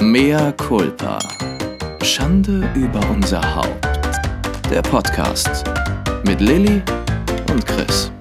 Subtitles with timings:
[0.00, 1.18] Mea culpa.
[2.04, 3.84] Schande über unser Haupt.
[4.70, 5.64] Der Podcast
[6.24, 6.80] mit Lilly
[7.50, 8.12] und Chris.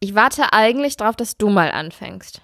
[0.00, 2.40] Ich warte eigentlich darauf, dass du mal anfängst.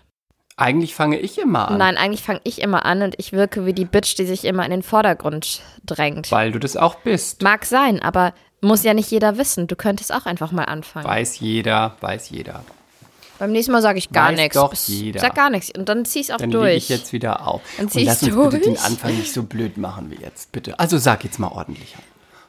[0.58, 1.78] Eigentlich fange ich immer an.
[1.78, 4.66] Nein, eigentlich fange ich immer an und ich wirke wie die Bitch, die sich immer
[4.66, 6.30] in den Vordergrund drängt.
[6.30, 7.40] Weil du das auch bist.
[7.40, 9.68] Mag sein, aber muss ja nicht jeder wissen.
[9.68, 11.06] Du könntest auch einfach mal anfangen.
[11.06, 12.62] Weiß jeder, weiß jeder.
[13.42, 14.54] Beim nächsten Mal sage ich gar nichts.
[14.54, 15.18] doch jeder.
[15.18, 16.76] Sag gar nichts und dann zieh ich es auch Dann durch.
[16.76, 17.60] ich jetzt wieder auf.
[17.76, 18.84] Dann Und ziehst lass uns du bitte den durch.
[18.84, 20.78] Anfang nicht so blöd machen wie jetzt, bitte.
[20.78, 22.02] Also sag jetzt mal ordentlich an.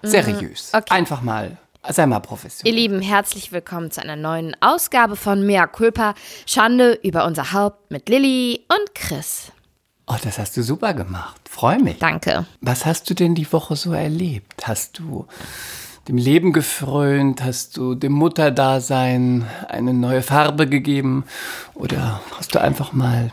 [0.07, 0.69] Seriös.
[0.71, 0.77] Mhm.
[0.77, 0.93] okay.
[0.93, 1.57] Einfach mal,
[1.89, 2.75] sei mal Ihr professionell.
[2.75, 6.13] Lieben, herzlich willkommen zu einer neuen Ausgabe von Mea Culpa.
[6.45, 9.51] Schande über unser Haupt mit Lilly und Chris.
[10.05, 11.41] Oh, das hast du super gemacht.
[11.49, 11.97] Freue mich.
[11.97, 12.45] Danke.
[12.61, 14.67] Was hast du denn die Woche so erlebt?
[14.67, 15.25] Hast du
[16.07, 17.43] dem Leben gefrönt?
[17.43, 21.25] Hast du dem Mutterdasein eine neue Farbe gegeben?
[21.73, 23.31] Oder hast du einfach mal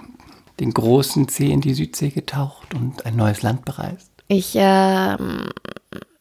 [0.60, 4.12] den großen See in die Südsee getaucht und ein neues Land bereist?
[4.28, 5.50] Ich, ähm,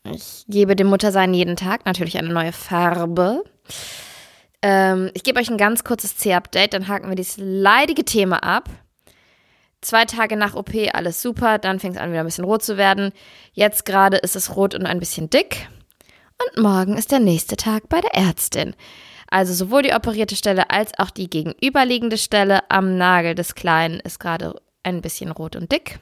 [0.03, 3.43] ich gebe dem Muttersein jeden Tag natürlich eine neue Farbe.
[4.61, 8.69] Ähm, ich gebe euch ein ganz kurzes C-Update, dann haken wir dieses leidige Thema ab.
[9.81, 12.75] Zwei Tage nach OP, alles super, dann fängt es an, wieder ein bisschen rot zu
[12.75, 13.13] werden.
[13.53, 15.69] Jetzt gerade ist es rot und ein bisschen dick.
[16.41, 18.75] Und morgen ist der nächste Tag bei der Ärztin.
[19.29, 24.19] Also sowohl die operierte Stelle als auch die gegenüberliegende Stelle am Nagel des Kleinen ist
[24.19, 25.99] gerade ein bisschen rot und dick.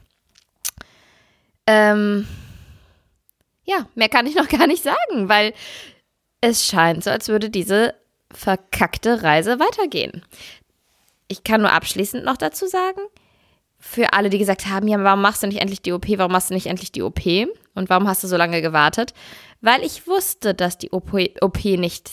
[1.66, 2.26] Ähm,
[3.64, 5.52] ja, mehr kann ich noch gar nicht sagen, weil
[6.40, 7.94] es scheint so, als würde diese
[8.32, 10.22] verkackte Reise weitergehen.
[11.26, 13.00] Ich kann nur abschließend noch dazu sagen,
[13.78, 16.50] für alle, die gesagt haben, ja, warum machst du nicht endlich die OP, warum machst
[16.50, 17.20] du nicht endlich die OP
[17.74, 19.12] und warum hast du so lange gewartet?
[19.60, 22.12] Weil ich wusste, dass die OP, OP nicht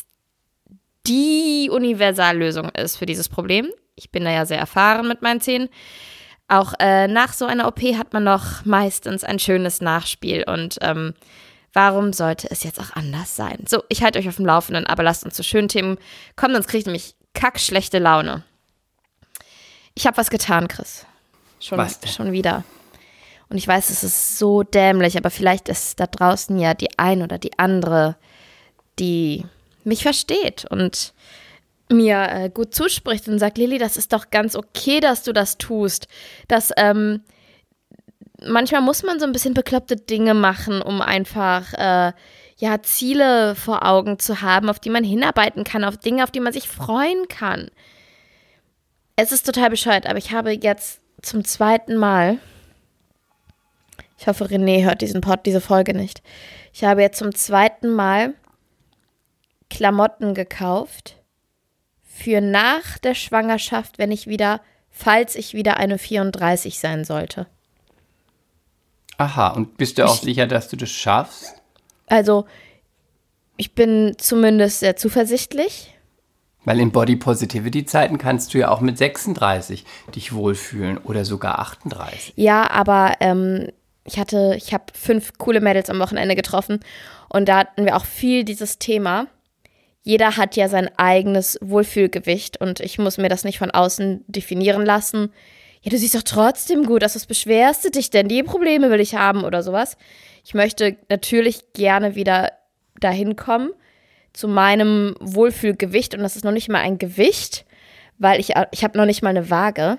[1.08, 3.70] die Universallösung ist für dieses Problem.
[3.96, 5.70] Ich bin da ja sehr erfahren mit meinen Zähnen.
[6.48, 11.14] Auch äh, nach so einer OP hat man noch meistens ein schönes Nachspiel und ähm,
[11.74, 13.66] warum sollte es jetzt auch anders sein?
[13.68, 15.98] So, ich halte euch auf dem Laufenden, aber lasst uns zu schönen Themen
[16.36, 18.44] kommen, sonst kriege ich nämlich kackschlechte Laune.
[19.96, 21.06] Ich habe was getan, Chris.
[21.60, 22.12] Schon, Was denn?
[22.12, 22.64] schon wieder.
[23.50, 27.22] Und ich weiß, es ist so dämlich, aber vielleicht ist da draußen ja die ein
[27.22, 28.16] oder die andere,
[29.00, 29.46] die
[29.84, 31.14] mich versteht und
[31.92, 35.58] mir äh, gut zuspricht und sagt, Lilly, das ist doch ganz okay, dass du das
[35.58, 36.08] tust.
[36.48, 37.22] Dass ähm,
[38.44, 42.14] manchmal muss man so ein bisschen bekloppte Dinge machen, um einfach äh,
[42.58, 46.40] ja Ziele vor Augen zu haben, auf die man hinarbeiten kann, auf Dinge, auf die
[46.40, 47.70] man sich freuen kann.
[49.16, 52.40] Es ist total bescheuert, aber ich habe jetzt zum zweiten Mal,
[54.18, 56.22] ich hoffe, René hört diesen Pod, diese Folge nicht.
[56.74, 58.34] Ich habe jetzt zum zweiten Mal
[59.70, 61.18] Klamotten gekauft
[62.04, 67.48] für nach der Schwangerschaft, wenn ich wieder, falls ich wieder eine 34 sein sollte.
[69.18, 71.62] Aha, und bist du auch sicher, dass du das schaffst?
[72.08, 72.46] Also,
[73.58, 75.94] ich bin zumindest sehr zuversichtlich.
[76.66, 81.60] Weil in Body Positivity Zeiten kannst du ja auch mit 36 dich wohlfühlen oder sogar
[81.60, 82.34] 38.
[82.36, 83.70] Ja, aber ähm,
[84.06, 86.80] ich hatte, ich habe fünf coole Mädels am Wochenende getroffen
[87.30, 89.28] und da hatten wir auch viel dieses Thema.
[90.04, 94.86] Jeder hat ja sein eigenes Wohlfühlgewicht und ich muss mir das nicht von außen definieren
[94.86, 95.34] lassen.
[95.82, 97.16] Ja, du siehst doch trotzdem gut aus.
[97.16, 98.28] Was beschwerst du dich denn?
[98.28, 99.98] Die Probleme will ich haben oder sowas.
[100.44, 102.52] Ich möchte natürlich gerne wieder
[103.00, 103.72] dahin kommen
[104.32, 107.66] zu meinem Wohlfühlgewicht und das ist noch nicht mal ein Gewicht,
[108.20, 109.98] weil ich, ich habe noch nicht mal eine Waage.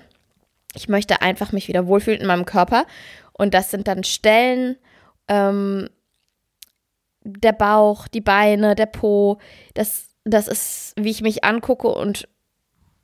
[0.73, 2.85] Ich möchte einfach mich wieder wohlfühlen in meinem Körper
[3.37, 4.77] und das sind dann Stellen,
[5.27, 5.89] ähm,
[7.23, 9.37] der Bauch, die Beine, der Po.
[9.73, 12.27] Das, das ist, wie ich mich angucke und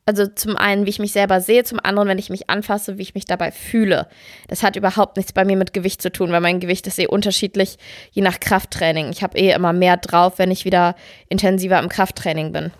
[0.05, 3.03] also zum einen, wie ich mich selber sehe, zum anderen, wenn ich mich anfasse, wie
[3.03, 4.07] ich mich dabei fühle.
[4.49, 7.07] Das hat überhaupt nichts bei mir mit Gewicht zu tun, weil mein Gewicht ist eh
[7.07, 7.77] unterschiedlich,
[8.11, 9.09] je nach Krafttraining.
[9.11, 10.95] Ich habe eh immer mehr drauf, wenn ich wieder
[11.29, 12.71] intensiver im Krafttraining bin.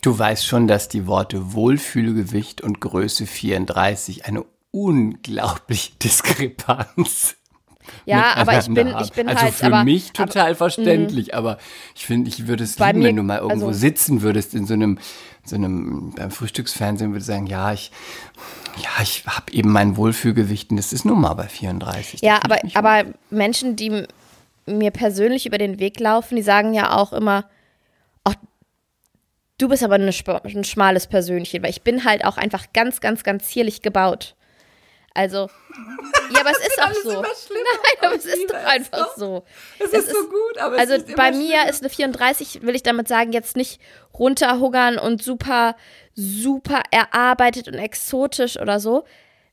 [0.00, 7.36] Du weißt schon, dass die Worte Wohlfühlgewicht und Größe 34 eine unglaubliche Diskrepanz
[8.06, 9.84] Ja, aber ich bin, ich bin also halt, für aber, mhm.
[9.84, 11.58] mich total verständlich, aber
[11.94, 14.66] ich finde, ich würde es lieben, mir- wenn du mal irgendwo also- sitzen würdest in
[14.66, 14.98] so einem,
[15.44, 17.92] so einem beim Frühstücksfernsehen würde sagen, ja, ich,
[18.78, 22.20] ja, ich habe eben mein Wohlfühlgewicht und das ist nun mal bei 34.
[22.20, 24.06] Da Ja, aber, aber Menschen, die
[24.66, 27.44] mir persönlich über den Weg laufen, die sagen ja auch immer,
[28.24, 28.34] ach,
[29.58, 30.10] du bist aber eine,
[30.44, 34.34] ein schmales Persönchen, weil ich bin halt auch einfach ganz, ganz, ganz zierlich gebaut.
[35.16, 35.48] Also,
[36.32, 37.22] ja, aber es ist auch so.
[37.22, 37.24] Nein,
[38.02, 39.44] aber Ich es ist doch einfach so.
[39.78, 41.68] Es ist so gut, aber Also es ist immer bei mir schlimmer.
[41.70, 43.80] ist eine 34, will ich damit sagen, jetzt nicht
[44.18, 45.76] runterhungern und super,
[46.14, 49.04] super erarbeitet und exotisch oder so.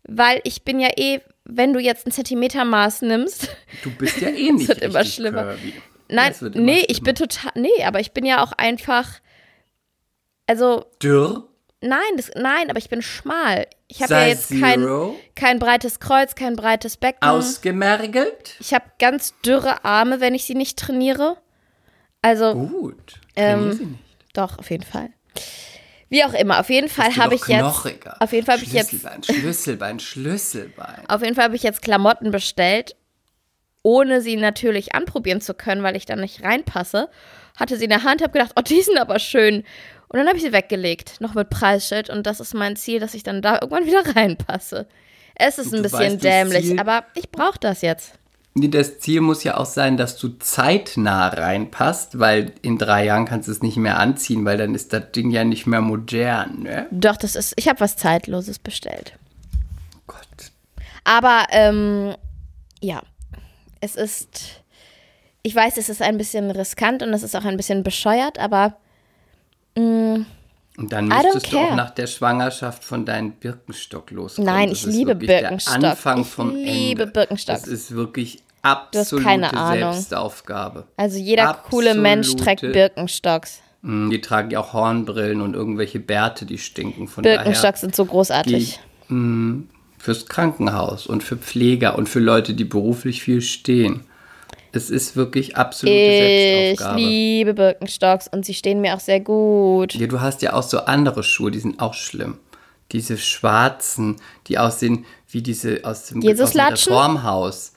[0.03, 3.49] Weil ich bin ja eh, wenn du jetzt ein Zentimetermaß nimmst,
[3.83, 5.43] Du bist ja eh nicht wird immer richtig schlimmer.
[5.43, 5.73] curvy.
[6.09, 7.03] nein, nee, ich schlimmer.
[7.05, 9.07] bin total, nee, aber ich bin ja auch einfach,
[10.47, 11.47] also Dürr,
[11.81, 13.67] nein, das, nein, aber ich bin schmal.
[13.91, 14.87] Ich habe ja jetzt kein,
[15.35, 17.27] kein breites Kreuz, kein breites Becken.
[17.27, 18.55] ausgemergelt.
[18.59, 21.37] Ich habe ganz dürre Arme, wenn ich sie nicht trainiere.
[22.21, 23.99] Also, Gut, Ähm, sie nicht.
[24.33, 25.09] doch, auf jeden Fall.
[26.09, 27.59] Wie auch immer, auf jeden Fall habe ich jetzt.
[27.59, 28.17] knochiger.
[28.19, 28.89] Auf jeden Fall habe ich jetzt.
[28.89, 31.03] Schlüsselbein, Schlüsselbein, Schlüsselbein.
[31.09, 32.95] Auf jeden Fall habe ich jetzt Klamotten bestellt,
[33.81, 37.09] ohne sie natürlich anprobieren zu können, weil ich da nicht reinpasse.
[37.57, 39.63] Hatte sie in der Hand, habe gedacht, oh, die sind aber schön.
[40.11, 42.09] Und dann habe ich sie weggelegt, noch mit Preisschild.
[42.09, 44.87] Und das ist mein Ziel, dass ich dann da irgendwann wieder reinpasse.
[45.35, 48.13] Es ist ein bisschen weißt, dämlich, Ziel- aber ich brauche das jetzt.
[48.53, 53.25] Nee, das Ziel muss ja auch sein, dass du zeitnah reinpasst, weil in drei Jahren
[53.25, 56.63] kannst du es nicht mehr anziehen, weil dann ist das Ding ja nicht mehr modern,
[56.63, 56.87] ne?
[56.91, 57.53] Doch, das ist.
[57.55, 59.13] Ich habe was Zeitloses bestellt.
[60.05, 60.17] Gott.
[61.05, 62.13] Aber ähm,
[62.81, 63.01] ja,
[63.79, 64.61] es ist.
[65.43, 68.75] Ich weiß, es ist ein bisschen riskant und es ist auch ein bisschen bescheuert, aber
[69.75, 71.75] Und dann müsstest du auch care.
[71.75, 74.51] nach der Schwangerschaft von deinem Birkenstock loskommen.
[74.51, 75.83] Nein, Das ich liebe wirklich der Birkenstock.
[75.83, 77.07] Anfang Ich vom liebe Ende.
[77.13, 77.61] Birkenstocks.
[77.61, 78.71] Das ist wirklich hast
[79.03, 79.93] absolute keine Ahnung.
[79.93, 80.87] Selbstaufgabe.
[80.97, 83.61] also jeder coole Mensch trägt Absolute- Birkenstocks.
[83.81, 87.07] Mm, Die tragen ja auch Hornbrillen und irgendwelche Bärte, die stinken.
[87.07, 88.79] Von Birkenstocks sind so großartig.
[89.09, 89.63] Die, mh,
[89.97, 94.05] fürs Krankenhaus und für Pfleger und für Leute, die beruflich viel stehen.
[94.73, 96.99] Es ist wirklich absolute Ich Selbstaufgabe.
[97.01, 99.93] liebe Birkenstocks und sie stehen mir auch sehr gut.
[99.95, 102.37] Ja, du hast ja auch so andere Schuhe, die sind auch schlimm.
[102.91, 106.93] Diese schwarzen, die aussehen wie diese aus dem, Jesus-Latschen?
[106.93, 107.73] Reformhaus.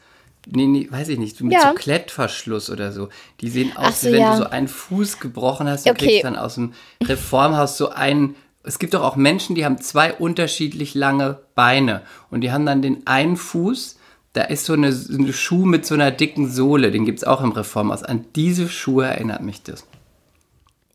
[0.47, 1.69] Nee, nee, weiß ich nicht, mit Ja.
[1.71, 3.09] so Klettverschluss oder so.
[3.41, 4.33] Die sehen aus, so, wie wenn ja.
[4.33, 6.07] du so einen Fuß gebrochen hast, du Okay.
[6.07, 8.35] kriegst dann aus dem Reformhaus so einen.
[8.63, 12.83] Es gibt doch auch Menschen, die haben zwei unterschiedlich lange Beine und die haben dann
[12.83, 13.97] den einen Fuß,
[14.35, 17.25] da ist so eine, so eine Schuh mit so einer dicken Sohle, den gibt es
[17.25, 18.03] auch im Reformhaus.
[18.03, 19.87] An diese Schuhe erinnert mich das.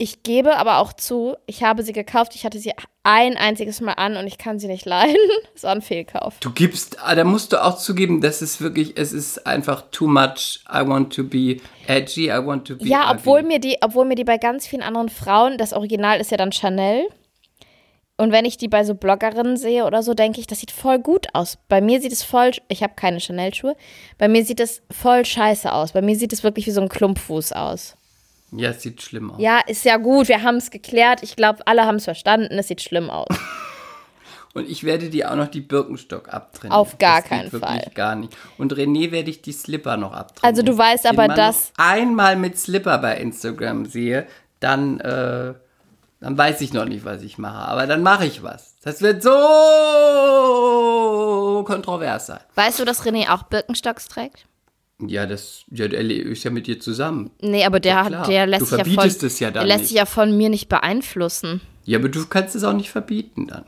[0.01, 2.71] Ich gebe aber auch zu, ich habe sie gekauft, ich hatte sie
[3.03, 5.15] ein einziges Mal an und ich kann sie nicht leiden.
[5.53, 6.35] Das war ein Fehlkauf.
[6.39, 10.07] Du gibst, ah, da musst du auch zugeben, das ist wirklich, es ist einfach too
[10.07, 10.61] much.
[10.73, 13.17] I want to be edgy, I want to be Ja, ugly.
[13.19, 16.37] obwohl mir die, obwohl mir die bei ganz vielen anderen Frauen, das Original ist ja
[16.37, 17.09] dann Chanel.
[18.19, 20.99] Und wenn ich die bei so Bloggerinnen sehe oder so, denke ich, das sieht voll
[20.99, 21.57] gut aus.
[21.69, 23.75] Bei mir sieht es voll, ich habe keine Chanel-Schuhe,
[24.17, 25.93] bei mir sieht es voll scheiße aus.
[25.93, 27.95] Bei mir sieht es wirklich wie so ein Klumpfuß aus.
[28.51, 29.39] Ja, es sieht schlimm aus.
[29.39, 31.23] Ja, ist ja gut, wir haben es geklärt.
[31.23, 33.27] Ich glaube, alle haben es verstanden, es sieht schlimm aus.
[34.53, 36.73] Und ich werde dir auch noch die Birkenstock abtrennen.
[36.73, 37.85] Auf gar das keinen Fall.
[37.93, 38.35] gar nicht.
[38.57, 40.43] Und René werde ich die Slipper noch abtrennen.
[40.43, 44.27] Also du weißt Den aber, dass- einmal mit Slipper bei Instagram sehe,
[44.59, 45.53] dann, äh,
[46.19, 47.67] dann weiß ich noch nicht, was ich mache.
[47.67, 48.75] Aber dann mache ich was.
[48.83, 49.29] Das wird so
[51.65, 52.41] kontrovers sein.
[52.55, 54.45] Weißt du, dass René auch Birkenstocks trägt?
[55.01, 57.31] Ja, das ja, der ist ja mit dir zusammen.
[57.41, 60.35] Nee, aber der, hat, der lässt sich ja von, ja der lässt sich ja von
[60.35, 61.61] mir nicht beeinflussen.
[61.85, 63.63] Ja, aber du kannst es auch nicht verbieten dann.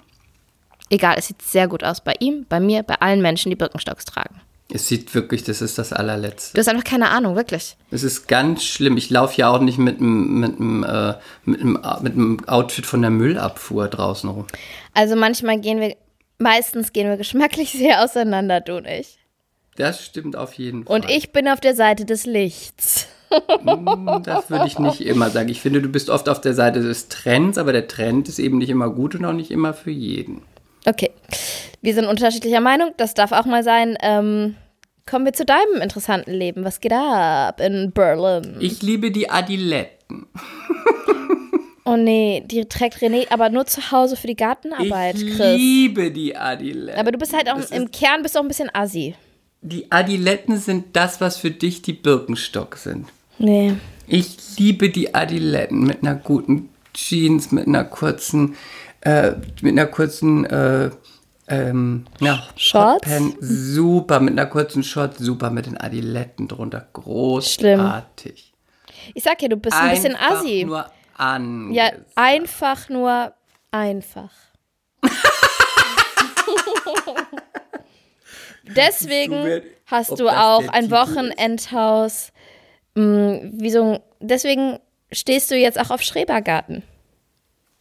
[0.89, 4.03] Egal, es sieht sehr gut aus bei ihm, bei mir, bei allen Menschen, die Birkenstocks
[4.03, 4.41] tragen.
[4.73, 6.53] Es sieht wirklich, das ist das allerletzte.
[6.53, 7.75] Du hast einfach keine Ahnung, wirklich.
[7.91, 8.97] Es ist ganz schlimm.
[8.97, 11.13] Ich laufe ja auch nicht mit einem mit einem, äh,
[11.45, 14.47] mit einem, mit einem Outfit von der Müllabfuhr draußen rum.
[14.93, 15.95] Also manchmal gehen wir,
[16.37, 19.17] meistens gehen wir geschmacklich sehr auseinander, du und ich.
[19.75, 20.95] Das stimmt auf jeden Fall.
[20.95, 23.07] Und ich bin auf der Seite des Lichts.
[23.63, 25.47] Hm, Das würde ich nicht immer sagen.
[25.49, 28.57] Ich finde, du bist oft auf der Seite des Trends, aber der Trend ist eben
[28.57, 30.41] nicht immer gut und auch nicht immer für jeden.
[30.85, 31.11] Okay,
[31.81, 33.97] wir sind unterschiedlicher Meinung, das darf auch mal sein.
[34.01, 34.55] Ähm,
[35.09, 36.63] kommen wir zu deinem interessanten Leben.
[36.63, 38.57] Was geht ab in Berlin?
[38.59, 40.25] Ich liebe die Adiletten.
[41.83, 45.57] Oh nee, die trägt René aber nur zu Hause für die Gartenarbeit, ich Chris.
[45.57, 46.99] liebe die Adiletten.
[46.99, 49.15] Aber du bist halt auch Das im Kern bist auch ein bisschen assi.
[49.63, 53.07] Die Adiletten sind das, was für dich die Birkenstock sind.
[53.39, 53.73] Nee.
[54.07, 58.55] Ich liebe die Adiletten mit einer guten Jeans, mit einer kurzen,
[59.01, 59.31] äh,
[59.61, 60.89] mit einer kurzen, äh,
[61.47, 63.07] ähm, ja, Shorts?
[63.07, 68.53] Hotpan, super, mit einer kurzen Short, super, mit den Adiletten drunter, großartig.
[69.13, 70.63] Ich sag ja, du bist ein bisschen Einfach assi.
[70.65, 70.85] nur
[71.17, 71.71] an.
[71.73, 73.33] Ja, einfach nur
[73.71, 74.31] einfach.
[78.63, 80.91] Deswegen hast du auch ein.
[80.91, 82.31] Wochenendhaus.
[82.95, 84.79] Mh, wie so, ein- deswegen
[85.11, 86.83] stehst du jetzt auch auf Schrebergarten.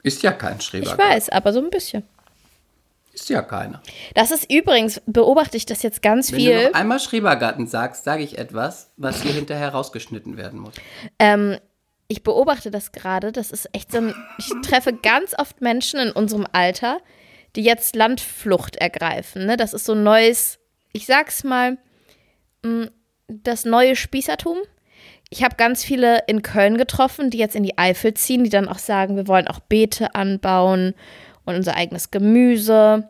[0.02, 1.04] Ist ja kein Ich Schrebergarten.
[1.04, 2.04] weiß, aber so ein bisschen.
[3.12, 3.82] Ist ja keiner.
[4.14, 6.64] Das ist übrigens, beobachte ich das jetzt ganz Wenn du viel.
[6.68, 10.74] noch einmal Schrebergarten sagst, sage ich etwas, was hier hinterher rausgeschnitten werden muss.
[11.18, 11.58] Ähm,
[12.08, 13.32] ich beobachte das gerade.
[13.32, 14.14] Das ist echt so ein.
[14.38, 17.00] Ich treffe ganz oft Menschen in unserem Alter,
[17.56, 19.44] die jetzt Landflucht ergreifen.
[19.46, 19.56] Ne?
[19.56, 20.58] Das ist so ein neues,
[20.92, 21.78] ich sag's mal,
[22.62, 22.88] mh,
[23.28, 24.56] das neue Spießertum.
[25.30, 28.68] Ich habe ganz viele in Köln getroffen, die jetzt in die Eifel ziehen, die dann
[28.68, 30.94] auch sagen, wir wollen auch Beete anbauen
[31.44, 33.08] und unser eigenes Gemüse.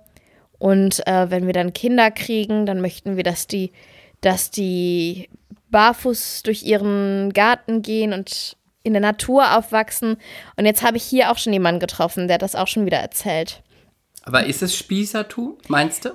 [0.59, 3.73] Und äh, wenn wir dann Kinder kriegen, dann möchten wir, dass die,
[4.21, 5.31] dass die
[5.71, 10.17] barfuß durch ihren Garten gehen und in der Natur aufwachsen.
[10.57, 13.63] Und jetzt habe ich hier auch schon jemanden getroffen, der das auch schon wieder erzählt.
[14.25, 16.11] Aber ist es Spießertum, meinst du?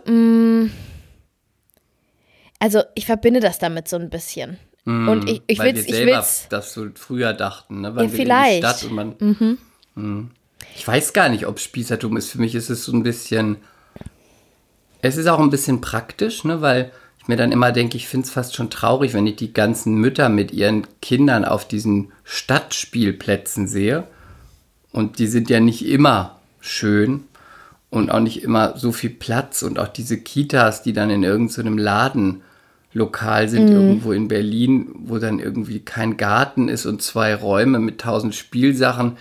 [2.59, 4.59] Also ich verbinde das damit so ein bisschen.
[4.85, 6.45] Und ich, ich Weil wir ich selber will's.
[6.49, 7.95] das so früher dachten, ne?
[7.95, 8.59] Wann Ja, wir in die vielleicht.
[8.59, 9.57] Stadt und man.
[9.95, 10.31] Mhm.
[10.75, 12.29] Ich weiß gar nicht, ob Spießertum ist.
[12.29, 13.57] Für mich ist es so ein bisschen.
[15.01, 16.61] Es ist auch ein bisschen praktisch, ne?
[16.61, 19.53] Weil ich mir dann immer denke, ich finde es fast schon traurig, wenn ich die
[19.53, 24.03] ganzen Mütter mit ihren Kindern auf diesen Stadtspielplätzen sehe.
[24.91, 27.23] Und die sind ja nicht immer schön
[27.89, 31.77] und auch nicht immer so viel Platz und auch diese Kitas, die dann in irgendeinem
[32.95, 37.99] Ladenlokal sind, irgendwo in Berlin, wo dann irgendwie kein Garten ist und zwei Räume mit
[38.01, 39.17] tausend Spielsachen.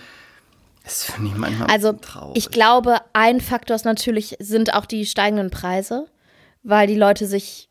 [0.83, 2.37] Das finde ich manchmal Also traurig.
[2.37, 6.07] ich glaube, ein Faktor ist natürlich, sind auch die steigenden Preise,
[6.63, 7.69] weil die Leute sich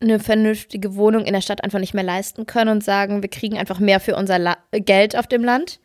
[0.00, 3.58] eine vernünftige Wohnung in der Stadt einfach nicht mehr leisten können und sagen, wir kriegen
[3.58, 5.80] einfach mehr für unser La Geld auf dem Land.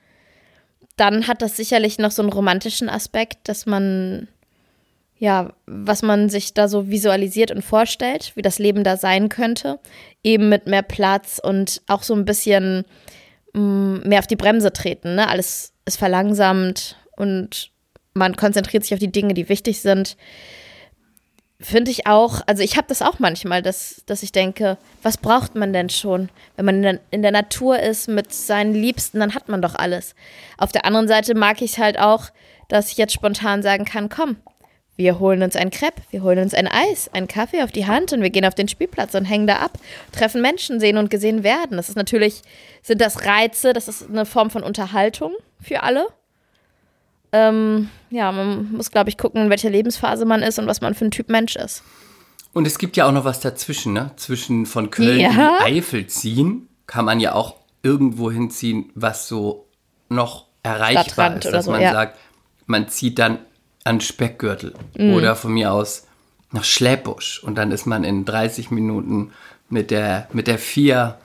[0.97, 4.27] Dann hat das sicherlich noch so einen romantischen Aspekt, dass man,
[5.23, 9.79] ja, was man sich da so visualisiert und vorstellt, wie das Leben da sein könnte.
[10.21, 12.83] Eben mit mehr Platz und auch so ein bisschen
[13.53, 15.15] mh, mehr auf die Bremse treten.
[15.15, 15.29] Ne?
[15.29, 17.71] Alles ist verlangsamt und
[18.13, 20.17] man konzentriert sich auf die Dinge, die wichtig sind.
[21.57, 25.55] Finde ich auch, also ich habe das auch manchmal, dass, dass ich denke, was braucht
[25.55, 26.27] man denn schon?
[26.57, 29.75] Wenn man in der, in der Natur ist mit seinen Liebsten, dann hat man doch
[29.75, 30.15] alles.
[30.57, 32.25] Auf der anderen Seite mag ich es halt auch,
[32.67, 34.35] dass ich jetzt spontan sagen kann, komm,
[34.95, 38.13] wir holen uns ein Crepe, wir holen uns ein Eis, einen Kaffee auf die Hand
[38.13, 39.79] und wir gehen auf den Spielplatz und hängen da ab,
[40.11, 41.77] treffen Menschen, sehen und gesehen werden.
[41.77, 42.41] Das ist natürlich,
[42.83, 46.07] sind das Reize, das ist eine Form von Unterhaltung für alle.
[47.31, 50.93] Ähm, ja, man muss, glaube ich, gucken, in welcher Lebensphase man ist und was man
[50.93, 51.83] für ein Typ Mensch ist.
[52.53, 54.11] Und es gibt ja auch noch was dazwischen, ne?
[54.15, 55.29] Zwischen von Köln Ja.
[55.29, 59.67] in die Eifel ziehen kann man ja auch irgendwo hinziehen, was so
[60.09, 61.51] noch erreichbar Stadtrand ist.
[61.51, 61.91] Dass so, man ja.
[61.91, 62.19] sagt,
[62.67, 63.39] man zieht dann
[63.83, 65.13] an Speckgürtel Mhm.
[65.13, 66.05] oder von mir aus
[66.51, 69.31] nach Schlebusch und dann ist man in 30 Minuten
[69.69, 71.17] mit der, mit der vier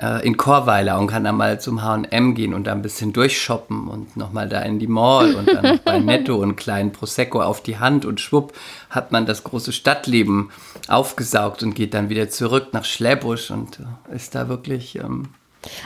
[0.00, 3.88] äh, in Chorweiler und kann dann mal zum H&M gehen und da ein bisschen durchshoppen
[3.88, 7.62] und nochmal da in die Mall und dann noch bei Netto einen kleinen Prosecco auf
[7.62, 8.54] die Hand und schwupp
[8.90, 10.50] hat man das große Stadtleben
[10.88, 13.78] aufgesaugt und geht dann wieder zurück nach Schlebusch und
[14.10, 15.28] äh, ist da wirklich ähm,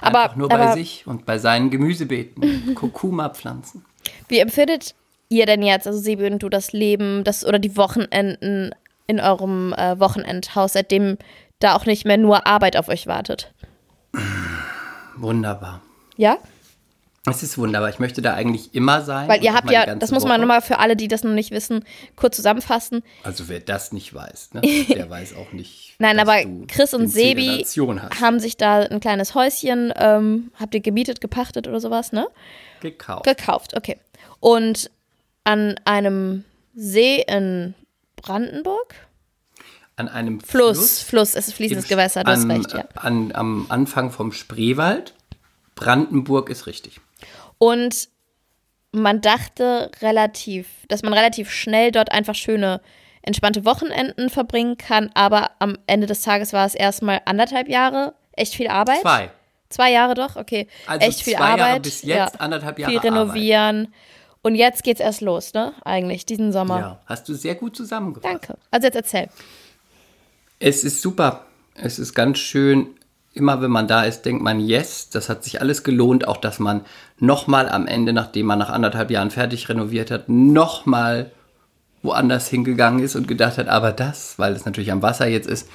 [0.00, 3.84] Aber- einfach nur bei aber- sich und bei seinen Gemüsebeeten, Kurkuma-Pflanzen.
[4.28, 4.94] Wie empfindet
[5.30, 8.74] ihr denn jetzt, also Sebi und du, das Leben das, oder die Wochenenden
[9.06, 11.16] in eurem äh, Wochenendhaus, seitdem
[11.58, 13.52] da auch nicht mehr nur Arbeit auf euch wartet?
[15.16, 15.80] Wunderbar.
[16.16, 16.36] Ja?
[17.28, 17.90] Es ist wunderbar.
[17.90, 19.28] Ich möchte da eigentlich immer sein.
[19.28, 21.84] Weil ihr habt ja, das muss man nochmal für alle, die das noch nicht wissen,
[22.16, 23.02] kurz zusammenfassen.
[23.22, 24.62] Also wer das nicht weiß, ne?
[24.88, 25.94] der weiß auch nicht.
[25.98, 27.66] Nein, aber Chris und Sebi
[28.20, 32.26] haben sich da ein kleines Häuschen, ähm, habt ihr gemietet, gepachtet oder sowas, ne?
[32.80, 33.24] gekauft.
[33.24, 33.98] Gekauft, okay.
[34.40, 34.90] Und
[35.44, 36.44] an einem
[36.74, 37.74] See in
[38.16, 38.94] Brandenburg?
[39.96, 42.84] An einem Fluss, Fluss, es ist fließendes Gewässer, du hast an, recht, ja.
[42.94, 45.14] An, am Anfang vom Spreewald.
[45.74, 47.00] Brandenburg ist richtig.
[47.58, 48.08] Und
[48.92, 52.80] man dachte relativ, dass man relativ schnell dort einfach schöne,
[53.22, 58.54] entspannte Wochenenden verbringen kann, aber am Ende des Tages war es erstmal anderthalb Jahre, echt
[58.54, 59.02] viel Arbeit.
[59.02, 59.30] Zwei.
[59.68, 60.66] Zwei Jahre doch, okay.
[60.86, 61.82] Also echt viel zwei Jahre Arbeit.
[61.82, 63.94] bis jetzt, anderthalb Jahre Viel renovieren.
[64.42, 65.74] Und jetzt geht's erst los, ne?
[65.84, 66.78] Eigentlich, diesen Sommer.
[66.78, 68.32] Ja, hast du sehr gut zusammengefasst.
[68.32, 68.58] Danke.
[68.70, 69.28] Also jetzt erzähl.
[70.58, 71.44] Es ist super.
[71.74, 72.88] Es ist ganz schön.
[73.32, 76.26] Immer wenn man da ist, denkt man, yes, das hat sich alles gelohnt.
[76.26, 76.84] Auch, dass man
[77.18, 81.30] nochmal am Ende, nachdem man nach anderthalb Jahren fertig renoviert hat, nochmal
[82.02, 85.68] woanders hingegangen ist und gedacht hat, aber das, weil es natürlich am Wasser jetzt ist.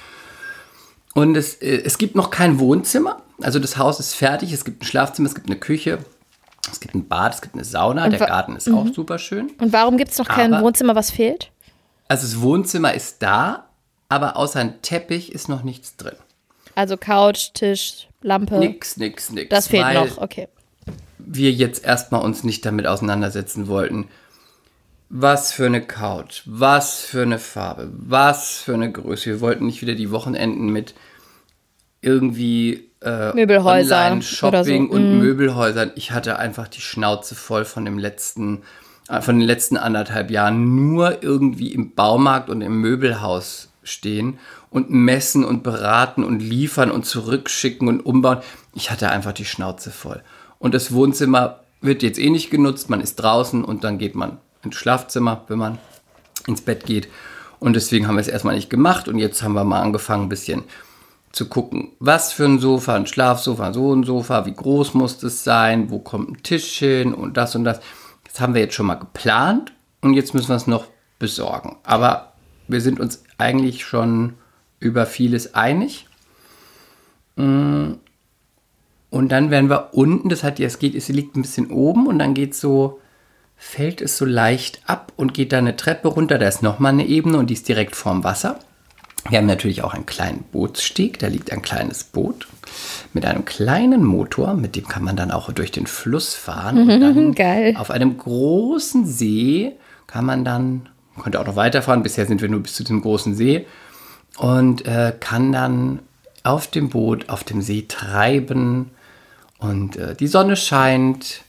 [1.14, 3.22] Und es, äh, es gibt noch kein Wohnzimmer.
[3.40, 4.52] Also das Haus ist fertig.
[4.52, 5.98] Es gibt ein Schlafzimmer, es gibt eine Küche,
[6.72, 8.08] es gibt ein Bad, es gibt eine Sauna.
[8.08, 9.50] Der Garten ist auch super schön.
[9.60, 11.50] Und warum gibt's noch kein Aber- Wohnzimmer, was fehlt?
[12.08, 13.66] Also das Wohnzimmer ist da,
[14.08, 16.14] aber außer ein Teppich ist noch nichts drin.
[16.74, 18.58] Also Couch, Tisch, Lampe.
[18.58, 19.48] Nix, nix, nix.
[19.48, 20.48] Das fehlt noch, okay.
[21.18, 24.08] wir jetzt erstmal uns nicht damit auseinandersetzen wollten,
[25.08, 29.26] was für eine Couch, was für eine Farbe, was für eine Größe.
[29.26, 30.94] Wir wollten nicht wieder die Wochenenden mit
[32.00, 34.94] irgendwie äh, Möbelhäuser Online-Shopping oder so.
[34.94, 35.18] und Mm.
[35.20, 35.92] Möbelhäusern.
[35.96, 38.62] Ich hatte einfach die Schnauze voll von dem letzten,
[39.08, 44.38] äh, von den letzten anderthalb Jahren nur irgendwie im Baumarkt und im Möbelhaus stehen
[44.70, 48.38] und messen und beraten und liefern und zurückschicken und umbauen.
[48.74, 50.22] Ich hatte einfach die Schnauze voll.
[50.58, 52.90] Und das Wohnzimmer wird jetzt eh nicht genutzt.
[52.90, 55.78] Man ist draußen und dann geht man ins Schlafzimmer, wenn man
[56.46, 57.08] ins Bett geht.
[57.60, 59.06] Und deswegen haben wir es erstmal nicht gemacht.
[59.06, 60.64] Und jetzt haben wir mal angefangen, ein bisschen
[61.36, 65.44] zu gucken, was für ein Sofa, ein Schlafsofa, so ein Sofa, wie groß muss das
[65.44, 67.80] sein, wo kommt ein Tisch hin und das und das.
[68.24, 70.86] Das haben wir jetzt schon mal geplant und jetzt müssen wir es noch
[71.18, 71.76] besorgen.
[71.82, 72.32] Aber
[72.68, 74.32] wir sind uns eigentlich schon
[74.80, 76.06] über vieles einig.
[77.36, 77.92] Mm.
[79.10, 82.18] Und dann werden wir unten, das hat es geht, es liegt ein bisschen oben und
[82.18, 82.98] dann geht so,
[83.56, 86.38] fällt es so leicht ab und geht da eine Treppe runter.
[86.38, 88.58] Da ist nochmal eine Ebene und die ist direkt vorm Wasser.
[89.28, 92.46] Wir haben natürlich auch einen kleinen Bootssteg, da liegt ein kleines Boot
[93.12, 96.78] mit einem kleinen Motor, mit dem kann man dann auch durch den Fluss fahren.
[96.78, 97.74] Und dann Geil.
[97.76, 99.72] auf einem großen See
[100.06, 103.00] kann man dann, man könnte auch noch weiterfahren, bisher sind wir nur bis zu dem
[103.00, 103.66] großen See.
[104.38, 106.00] Und äh, kann dann
[106.42, 108.90] auf dem Boot, auf dem See treiben.
[109.58, 111.42] Und äh, die Sonne scheint,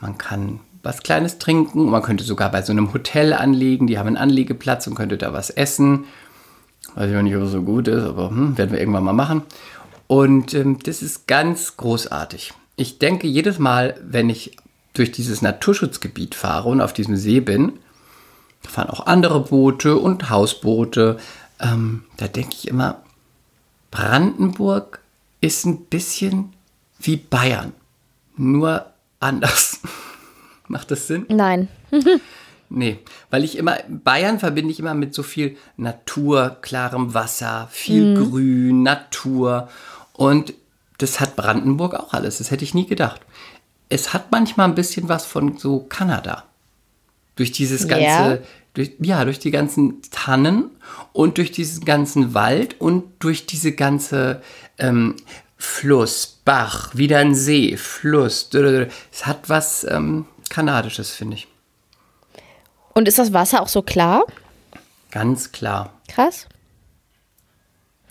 [0.00, 4.08] man kann was Kleines trinken, man könnte sogar bei so einem Hotel anlegen, die haben
[4.08, 6.04] einen Anlegeplatz und könnte da was essen.
[6.94, 9.12] Weiß ich auch nicht, ob es so gut ist, aber hm, werden wir irgendwann mal
[9.12, 9.42] machen.
[10.06, 12.52] Und ähm, das ist ganz großartig.
[12.76, 14.56] Ich denke jedes Mal, wenn ich
[14.92, 17.72] durch dieses Naturschutzgebiet fahre und auf diesem See bin,
[18.62, 21.18] da fahren auch andere Boote und Hausboote.
[21.60, 23.02] Ähm, da denke ich immer,
[23.90, 25.00] Brandenburg
[25.40, 26.52] ist ein bisschen
[26.98, 27.72] wie Bayern,
[28.36, 28.86] nur
[29.20, 29.80] anders.
[30.68, 31.26] Macht das Sinn?
[31.28, 31.68] Nein.
[32.74, 32.98] Nee,
[33.30, 38.82] weil ich immer, Bayern verbinde ich immer mit so viel Natur, klarem Wasser, viel Grün,
[38.82, 39.68] Natur.
[40.14, 40.54] Und
[40.96, 42.38] das hat Brandenburg auch alles.
[42.38, 43.20] Das hätte ich nie gedacht.
[43.90, 46.44] Es hat manchmal ein bisschen was von so Kanada.
[47.36, 48.38] Durch dieses ganze, Ja.
[48.72, 50.70] durch, ja, durch die ganzen Tannen
[51.12, 54.40] und durch diesen ganzen Wald und durch diese ganze
[54.78, 55.16] ähm,
[55.58, 58.48] Fluss, Bach, wieder ein See, Fluss.
[59.12, 61.48] Es hat was ähm, Kanadisches, finde ich.
[62.94, 64.24] Und ist das Wasser auch so klar?
[65.10, 65.92] Ganz klar.
[66.08, 66.46] Krass.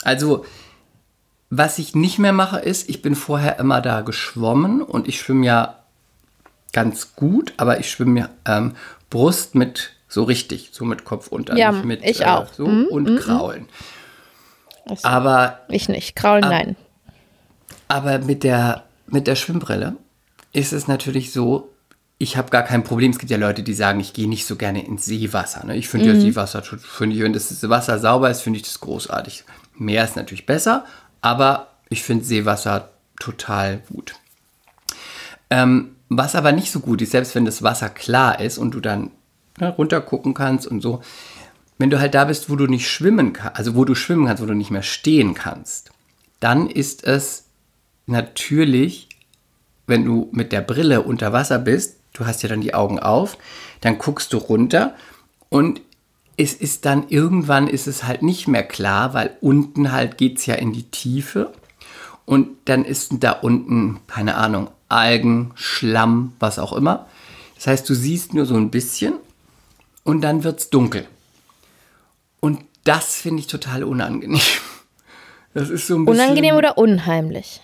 [0.04, 0.46] Also,
[1.50, 5.46] was ich nicht mehr mache, ist, ich bin vorher immer da geschwommen und ich schwimme
[5.46, 5.80] ja
[6.74, 8.76] ganz gut, aber ich schwimme ja ähm,
[9.10, 11.56] Brust mit so richtig, so mit Kopf unter.
[11.58, 12.52] Ja, nicht mit, ich auch.
[12.54, 13.67] So, Mhm, und kraulen.
[14.86, 16.15] Das- Aber, Ich nicht.
[16.15, 16.76] Kraulen, nein.
[17.88, 19.96] aber mit, der, mit der Schwimmbrille
[20.54, 21.70] ist es natürlich so,
[22.21, 23.10] ich habe gar kein Problem.
[23.10, 25.65] Es gibt ja Leute, die sagen, ich gehe nicht so gerne ins Seewasser.
[25.65, 25.75] Ne?
[25.75, 29.43] Ich finde ja Seewasser, finde ich, wenn das Wasser sauber ist, finde ich das großartig.
[29.75, 30.86] Meer ist natürlich besser,
[31.21, 34.13] aber ich finde Seewasser total gut.
[35.49, 38.81] Ähm, was aber nicht so gut ist, selbst wenn das Wasser klar ist und du
[38.81, 39.10] dann
[39.60, 41.01] ne, runter gucken kannst und so,
[41.79, 44.43] wenn du halt da bist, wo du nicht schwimmen kannst, also wo du schwimmen kannst,
[44.43, 45.89] wo du nicht mehr stehen kannst,
[46.39, 47.45] dann ist es
[48.05, 49.10] natürlich,
[49.88, 53.38] wenn du mit der Brille unter Wasser bist, du hast ja dann die Augen auf,
[53.82, 54.95] dann guckst du runter
[55.50, 55.82] und
[56.38, 60.45] es ist dann irgendwann ist es halt nicht mehr klar, weil unten halt geht es
[60.45, 61.52] ja in die Tiefe
[62.26, 67.08] und dann ist da unten, keine Ahnung, Algen, Schlamm, was auch immer.
[67.56, 69.13] Das heißt, du siehst nur so ein bisschen
[70.04, 71.08] und dann wird es dunkel.
[72.39, 74.41] Und das finde ich total unangenehm.
[75.54, 77.60] Das ist so ein bisschen Unangenehm oder unheimlich?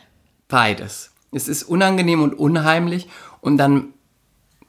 [0.48, 1.12] beides.
[1.32, 3.08] Es ist unangenehm und unheimlich
[3.42, 3.94] und dann,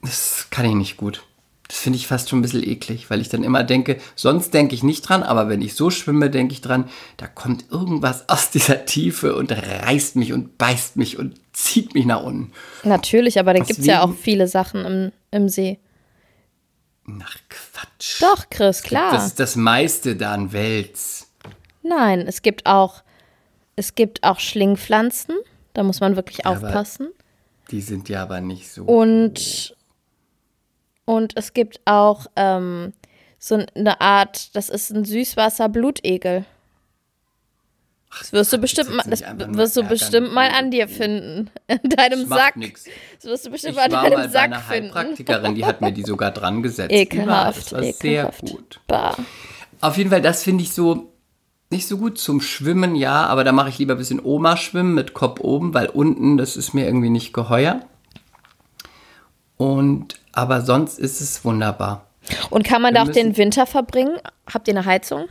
[0.03, 1.23] das kann ich nicht gut.
[1.69, 4.75] Das finde ich fast schon ein bisschen eklig, weil ich dann immer denke, sonst denke
[4.75, 8.51] ich nicht dran, aber wenn ich so schwimme, denke ich dran, da kommt irgendwas aus
[8.51, 12.53] dieser Tiefe und reißt mich und beißt mich und zieht mich nach unten.
[12.85, 15.79] Natürlich, aber da gibt es ja auch viele Sachen im, im See.
[17.23, 18.23] Ach Quatsch.
[18.23, 19.13] Doch, Chris, klar.
[19.13, 21.29] Das ist das meiste da an Wels.
[21.83, 23.03] Nein, es gibt auch,
[23.77, 25.35] es gibt auch Schlingpflanzen.
[25.75, 27.09] Da muss man wirklich aber- aufpassen.
[27.71, 28.85] Die sind ja aber nicht so.
[28.85, 29.75] Und,
[31.09, 32.93] und es gibt auch ähm,
[33.39, 36.45] so eine Art, das ist ein Süßwasser-Blutegel.
[38.19, 41.51] Das wirst du bestimmt mal, das wirst du bestimmt mal an dir finden.
[41.67, 42.57] In deinem macht Sack.
[42.57, 42.85] nix.
[43.17, 44.95] Das wirst du bestimmt Ich mal war an deinem mal bei Sack einer finden.
[44.95, 46.93] Heilpraktikerin, die hat mir die sogar dran gesetzt.
[46.93, 48.41] Ekelhaft, Das war sehr ekelhaft.
[48.41, 48.81] gut.
[48.87, 49.17] Bah.
[49.81, 51.13] Auf jeden Fall, das finde ich so
[51.71, 55.13] nicht so gut zum Schwimmen, ja, aber da mache ich lieber ein bisschen Oma-Schwimmen mit
[55.15, 57.81] Kopf oben, weil unten, das ist mir irgendwie nicht geheuer.
[59.59, 62.07] Und, aber sonst ist es wunderbar.
[62.49, 64.17] Und kann man Wir da auch den Winter verbringen?
[64.51, 65.27] Habt ihr eine Heizung?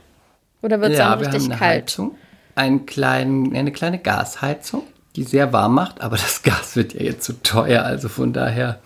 [0.62, 1.84] Oder wird es ja, wir richtig haben eine kalt?
[1.84, 2.16] Heizung,
[2.56, 4.84] einen kleinen, eine kleine Gasheizung,
[5.16, 8.80] die sehr warm macht, aber das Gas wird ja jetzt zu teuer, also von daher.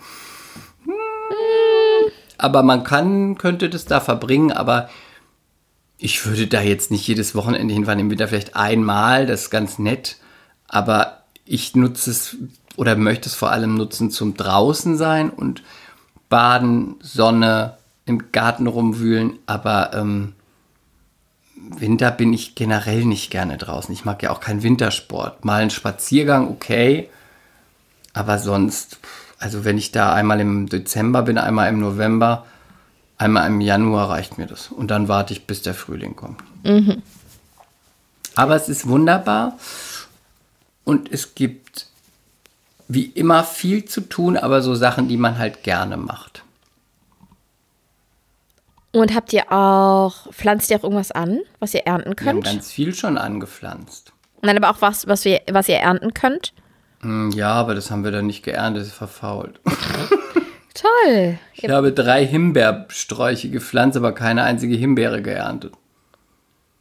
[0.84, 0.92] hm.
[2.38, 4.88] Aber man kann, könnte das da verbringen, aber
[5.98, 9.78] ich würde da jetzt nicht jedes Wochenende hinfahren, im Winter vielleicht einmal, das ist ganz
[9.78, 10.16] nett,
[10.66, 12.36] aber ich nutze es
[12.76, 15.62] oder möchte es vor allem nutzen zum draußen sein und
[16.28, 17.76] baden, Sonne,
[18.06, 20.32] im Garten rumwühlen, aber ähm,
[21.54, 23.92] Winter bin ich generell nicht gerne draußen.
[23.94, 25.44] Ich mag ja auch keinen Wintersport.
[25.44, 27.08] Mal einen Spaziergang, okay.
[28.12, 28.98] Aber sonst,
[29.38, 32.46] also wenn ich da einmal im Dezember bin, einmal im November,
[33.16, 34.68] einmal im Januar reicht mir das.
[34.68, 36.42] Und dann warte ich, bis der Frühling kommt.
[38.34, 39.56] Aber es ist wunderbar.
[40.84, 41.86] Und es gibt
[42.88, 46.44] wie immer viel zu tun, aber so Sachen, die man halt gerne macht.
[48.92, 52.44] Und habt ihr auch, pflanzt ihr auch irgendwas an, was ihr ernten Wir haben könnt?
[52.44, 54.12] ganz viel schon angepflanzt.
[54.42, 56.52] Nein, aber auch was, was, wir, was ihr ernten könnt?
[57.00, 59.60] Hm, Ja, aber das haben wir dann nicht geerntet, ist verfault.
[60.74, 61.38] Toll.
[61.54, 65.74] Ich habe drei Himbeersträuche gepflanzt, aber keine einzige Himbeere geerntet.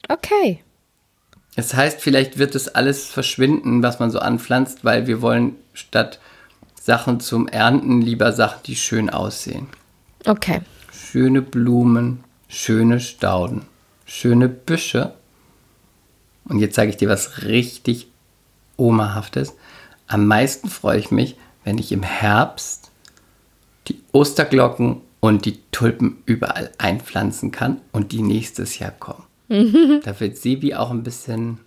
[0.10, 0.64] Okay.
[1.56, 6.20] Das heißt, vielleicht wird das alles verschwinden, was man so anpflanzt, weil wir wollen statt
[6.82, 9.68] Sachen zum Ernten lieber Sachen, die schön aussehen.
[10.26, 10.62] Okay.
[10.92, 13.66] Schöne Blumen, schöne Stauden,
[14.06, 15.14] schöne Büsche.
[16.46, 18.08] Und jetzt sage ich dir was richtig
[18.78, 19.54] Omahaftes.
[20.08, 22.92] Am meisten freue ich mich, wenn ich im Herbst
[23.88, 29.24] die Osterglocken und die Tulpen überall einpflanzen kann und die nächstes Jahr kommen.
[30.04, 31.60] Da wird Sebi auch ein bisschen,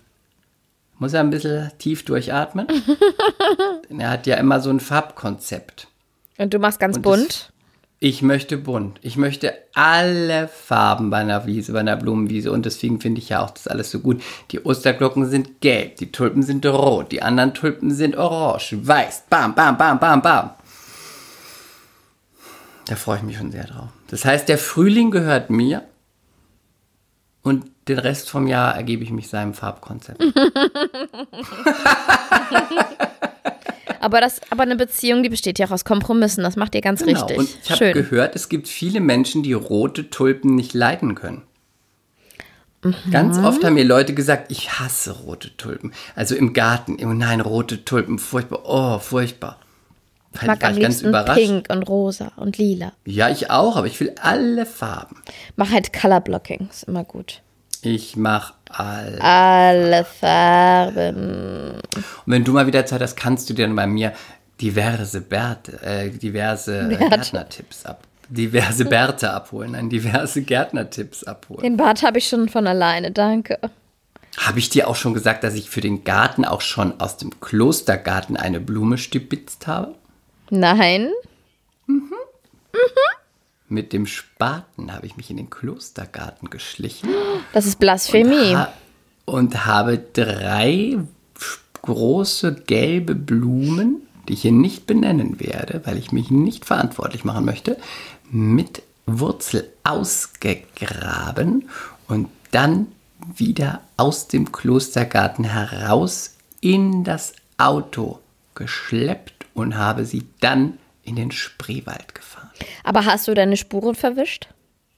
[0.97, 2.67] muss er ein bisschen tief durchatmen.
[3.89, 5.87] Denn er hat ja immer so ein Farbkonzept.
[6.37, 7.51] Und du machst ganz Und das- bunt?
[7.99, 8.99] Ich möchte bunt.
[9.01, 12.51] Ich möchte alle Farben bei einer Wiese, bei einer Blumenwiese.
[12.51, 14.21] Und deswegen finde ich ja auch das alles so gut.
[14.51, 19.23] Die Osterglocken sind gelb, die Tulpen sind rot, die anderen Tulpen sind orange, weiß.
[19.29, 20.49] Bam, bam, bam, bam, bam.
[22.85, 23.89] Da freue ich mich schon sehr drauf.
[24.07, 25.83] Das heißt, der Frühling gehört mir
[27.41, 30.23] und den Rest vom Jahr ergebe ich mich seinem Farbkonzept.
[33.99, 36.43] Aber, das, aber eine Beziehung, die besteht ja auch aus Kompromissen.
[36.43, 37.25] Das macht ihr ganz richtig.
[37.27, 37.39] Genau.
[37.39, 41.41] Und ich habe gehört, es gibt viele Menschen, die rote Tulpen nicht leiden können.
[43.09, 43.45] Ganz Mhm.
[43.45, 45.91] oft haben mir Leute gesagt, ich hasse rote Tulpen.
[46.15, 46.97] Also im Garten.
[47.03, 48.59] Oh nein, rote Tulpen, furchtbar.
[48.65, 49.57] Oh, furchtbar.
[50.35, 51.39] ich mag war am ich ganz liebsten überrascht.
[51.39, 52.91] pink und rosa und lila.
[53.05, 55.15] Ja, ich auch, aber ich will alle Farben.
[55.55, 57.41] Mach halt Color Blocking, ist immer gut.
[57.85, 59.19] Ich mache all.
[59.19, 61.75] Alle Farben.
[61.95, 64.13] Und wenn du mal wieder Zeit hast, kannst du dir dann bei mir
[64.59, 67.09] diverse Bärte, äh, diverse Bärte.
[67.09, 68.01] Gärtnertipps ab.
[68.27, 71.61] Diverse Bärte abholen, nein, diverse Gärtnertipps abholen.
[71.61, 73.59] Den Bart habe ich schon von alleine, danke.
[74.37, 77.39] Habe ich dir auch schon gesagt, dass ich für den Garten auch schon aus dem
[77.39, 79.93] Klostergarten eine Blume stibitzt habe?
[80.49, 81.09] Nein?
[83.67, 87.09] Mit dem Spaten habe ich mich in den Klostergarten geschlichen
[87.53, 88.55] Das ist Blasphemie.
[88.55, 88.71] ha
[89.25, 90.99] und habe drei
[91.81, 97.45] große gelbe Blumen, die ich hier nicht benennen werde, weil ich mich nicht verantwortlich machen
[97.45, 97.77] möchte,
[98.29, 101.69] mit Wurzel ausgegraben
[102.07, 102.87] und dann
[103.35, 108.19] wieder aus dem Klostergarten heraus in das Auto
[108.55, 112.44] geschleppt und habe sie dann in den Spreewald gefahren.
[112.83, 114.49] Aber hast du deine Spuren verwischt?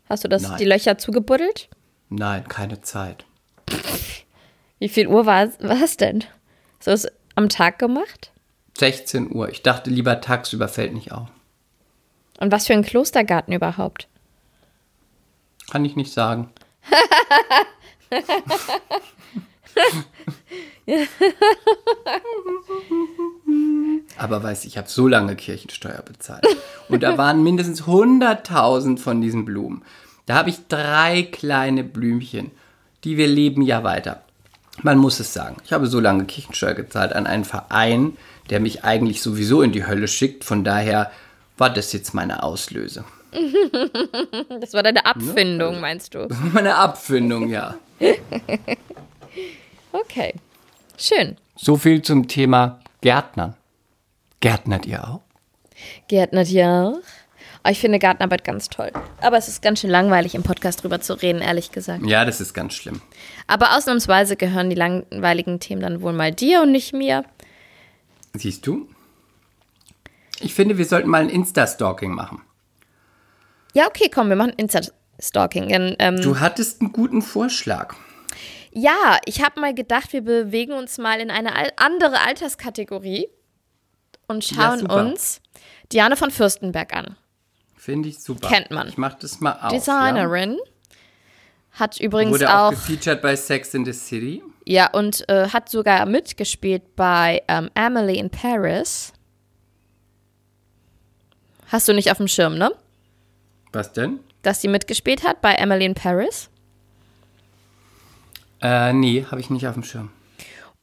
[0.10, 0.58] Hast du das, Nein.
[0.58, 1.70] die Löcher zugebuddelt?
[2.10, 3.26] Nein, keine Zeit.
[4.80, 6.24] Wie viel Uhr war es denn?
[6.80, 8.32] So ist am Tag gemacht?
[8.78, 9.50] 16 Uhr.
[9.50, 11.28] Ich dachte lieber tagsüber fällt nicht auf.
[12.40, 14.08] Und was für ein Klostergarten überhaupt?
[15.70, 16.52] Kann ich nicht sagen.
[24.18, 26.46] Aber weiß ich habe so lange Kirchensteuer bezahlt.
[26.90, 29.84] Und da waren mindestens 100.000 von diesen Blumen.
[30.26, 32.52] Da habe ich drei kleine Blümchen.
[33.04, 34.24] Die wir leben ja weiter.
[34.82, 35.58] Man muss es sagen.
[35.64, 38.18] Ich habe so lange Kirchensteuer gezahlt an einen Verein,
[38.50, 40.44] der mich eigentlich sowieso in die Hölle schickt.
[40.44, 41.12] Von daher
[41.58, 43.06] war das jetzt meine Auslöse.
[44.60, 46.28] Das war deine Abfindung, meinst du?
[46.54, 47.76] Meine Abfindung, ja.
[49.92, 50.34] Okay.
[50.98, 51.38] Schön.
[51.56, 53.56] So viel zum Thema Gärtnern.
[54.40, 55.22] Gärtnert ihr auch?
[56.08, 57.00] Gärtnert ja auch.
[57.64, 58.92] Oh, ich finde Gartenarbeit ganz toll.
[59.22, 62.06] Aber es ist ganz schön langweilig, im Podcast drüber zu reden, ehrlich gesagt.
[62.06, 63.02] Ja, das ist ganz schlimm.
[63.48, 67.26] Aber ausnahmsweise gehören die langweiligen Themen dann wohl mal dir und nicht mir.
[68.34, 68.88] Siehst du?
[70.40, 72.42] Ich finde, wir sollten mal ein Insta-Stalking machen.
[73.74, 75.96] Ja, okay, komm, wir machen Insta-Stalking.
[76.00, 77.96] Ähm, Du hattest einen guten Vorschlag.
[78.72, 83.28] Ja, ich habe mal gedacht, wir bewegen uns mal in eine al andere Alterskategorie
[84.28, 84.96] und Ja, schauen super.
[85.06, 85.42] uns
[85.92, 87.16] Diane von Fürstenberg an.
[87.76, 88.48] Finde ich super.
[88.50, 88.88] Kennt man.
[88.90, 89.72] Ich mach das mal auf.
[89.72, 90.58] Designerin.
[91.72, 92.06] Hat Ja?
[92.06, 94.44] übrigens Wurde auch auch, gefeatured bei Sex in the City.
[94.66, 99.14] ja, und äh, hat sogar mitgespielt bei ähm, Emily in Paris.
[101.68, 102.72] Hast du nicht auf dem Schirm, ne?
[103.74, 104.20] Was denn?
[104.42, 106.50] Dass sie mitgespielt hat bei Emily in Paris.
[108.62, 110.10] Äh, nee, habe ich nicht auf dem Schirm.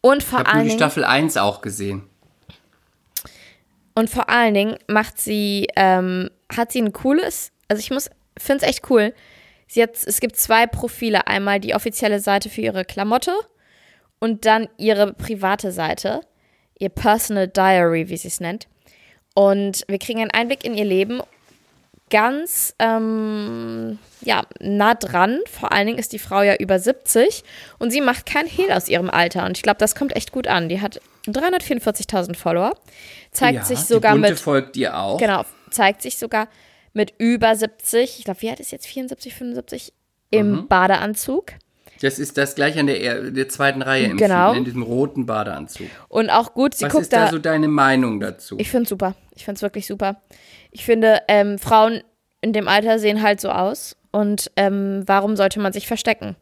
[0.01, 0.79] Und Ich vor nur allen die Dingen.
[0.79, 2.05] Staffel 1 auch gesehen.
[3.95, 8.65] Und vor allen Dingen macht sie, ähm, hat sie ein cooles, also ich muss, finde
[8.65, 9.15] es echt cool.
[9.67, 11.27] Sie hat, es gibt zwei Profile.
[11.27, 13.33] Einmal die offizielle Seite für ihre Klamotte
[14.19, 16.21] und dann ihre private Seite,
[16.79, 18.69] ihr Personal Diary, wie sie es nennt.
[19.35, 21.21] Und wir kriegen einen Einblick in ihr Leben.
[22.15, 25.41] Ganz, ähm, ja, nah dran.
[25.51, 27.43] Vor allen Dingen ist die Frau ja über 70
[27.81, 29.45] und sie macht kein Hehl aus ihrem Alter.
[29.47, 30.69] Und ich glaube, das kommt echt gut an.
[30.69, 32.75] Die hat 344.000 Follower,
[33.33, 35.19] zeigt ja, sich sogar die Bunte mit folgt dir auch.
[35.19, 36.47] Genau, zeigt sich sogar
[36.93, 39.93] mit über 70, ich glaube, wie alt ist jetzt 74, 75
[40.31, 40.69] im Mhm.
[40.69, 41.47] Badeanzug.
[42.01, 44.51] Das ist das gleich an der, er- der zweiten Reihe im Genau.
[44.51, 45.87] Film, in diesem roten Badeanzug.
[46.09, 47.31] Und auch gut, sie Was guckt ist da da.
[47.33, 48.57] so deine Meinung dazu?
[48.61, 49.15] ich finde es super.
[49.35, 50.21] Ich finde es wirklich super.
[50.75, 52.03] Ich finde, ähm, Frauen
[52.41, 53.97] in dem Alter sehen halt so aus.
[54.11, 56.37] Und ähm, warum sollte man sich verstecken?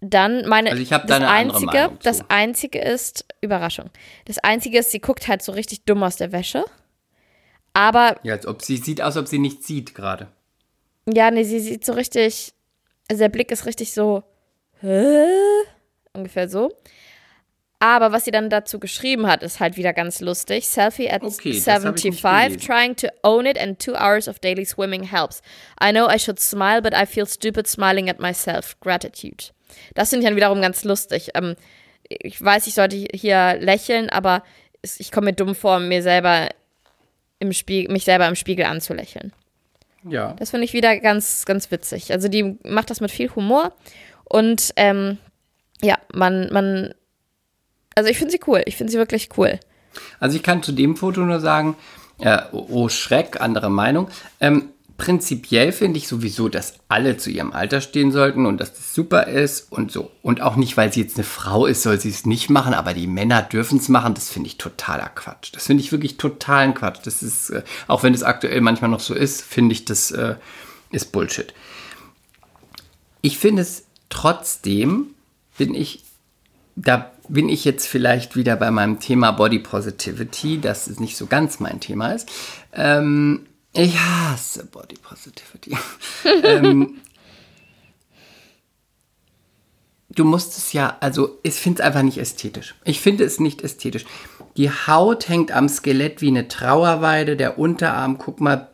[0.00, 2.04] Dann meine, Also ich hab das da eine andere einzige, Meinung zu.
[2.04, 3.88] das einzige ist Überraschung.
[4.26, 6.64] Das einzige ist, sie guckt halt so richtig dumm aus der Wäsche.
[7.72, 10.28] Aber ja, als ob sie sieht aus, ob sie nichts sieht gerade.
[11.12, 12.52] Ja, nee, sie sieht so richtig,
[13.10, 14.22] also der Blick ist richtig so,
[14.80, 15.24] hä?
[16.12, 16.70] Ungefähr so.
[17.84, 20.66] Aber was sie dann dazu geschrieben hat, ist halt wieder ganz lustig.
[20.66, 22.60] Selfie at Okay, das hab ich nicht 75, gelesen.
[22.66, 25.42] trying to own it and two hours of daily swimming helps.
[25.78, 28.80] I know I should smile, but I feel stupid smiling at myself.
[28.80, 29.52] Gratitude.
[29.94, 31.32] Das finde ich dann wiederum ganz lustig.
[31.34, 31.56] Ähm,
[32.08, 34.44] ich weiß, ich sollte hier lächeln, aber
[34.80, 36.48] ich komme mir dumm vor, mir selber
[37.38, 39.34] im Spiegel, mich selber im Spiegel anzulächeln.
[40.08, 40.32] Ja.
[40.38, 42.12] Das finde ich wieder ganz, ganz witzig.
[42.12, 43.74] Also die macht das mit viel Humor
[44.24, 45.18] und ähm,
[45.82, 46.94] ja, man, man,
[47.94, 48.62] also ich finde sie cool.
[48.66, 49.58] Ich finde sie wirklich cool.
[50.20, 51.76] Also ich kann zu dem Foto nur sagen,
[52.18, 54.08] äh, oh, oh Schreck, andere Meinung.
[54.40, 58.94] Ähm, prinzipiell finde ich sowieso, dass alle zu ihrem Alter stehen sollten und dass das
[58.94, 60.10] super ist und so.
[60.22, 62.94] Und auch nicht, weil sie jetzt eine Frau ist, soll sie es nicht machen, aber
[62.94, 64.14] die Männer dürfen es machen.
[64.14, 65.50] Das finde ich totaler Quatsch.
[65.52, 67.00] Das finde ich wirklich totalen Quatsch.
[67.04, 70.36] Das ist, äh, auch wenn es aktuell manchmal noch so ist, finde ich, das äh,
[70.90, 71.52] ist Bullshit.
[73.20, 75.08] Ich finde es trotzdem,
[75.56, 76.04] bin ich
[76.76, 81.26] da bin ich jetzt vielleicht wieder bei meinem Thema Body Positivity, das ist nicht so
[81.26, 82.30] ganz mein Thema ist.
[82.72, 85.76] Ähm, ich hasse Body Positivity.
[86.44, 87.00] ähm,
[90.10, 92.74] du musst es ja, also ich finde es einfach nicht ästhetisch.
[92.84, 94.04] Ich finde es nicht ästhetisch.
[94.56, 98.70] Die Haut hängt am Skelett wie eine Trauerweide, der Unterarm, guck mal,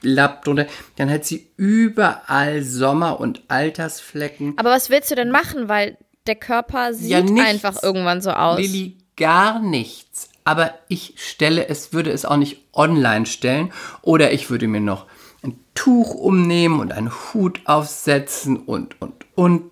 [0.00, 0.66] lappt drunter.
[0.96, 4.54] Dann hat sie überall Sommer- und Altersflecken.
[4.56, 5.68] Aber was willst du denn machen?
[5.68, 7.48] Weil der Körper sieht Ja, nichts.
[7.48, 8.58] einfach irgendwann so aus.
[8.58, 10.28] Lilly, gar nichts.
[10.44, 13.72] Aber ich stelle es, würde es auch nicht online stellen.
[14.02, 15.06] Oder ich würde mir noch
[15.42, 19.70] ein Tuch umnehmen und einen Hut aufsetzen und, und, und.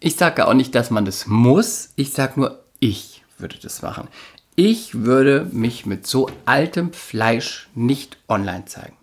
[0.00, 1.90] Ich sage auch nicht, dass man das muss.
[1.96, 4.08] Ich sage nur, ich würde das machen.
[4.56, 8.96] Ich würde mich mit so altem Fleisch nicht online zeigen.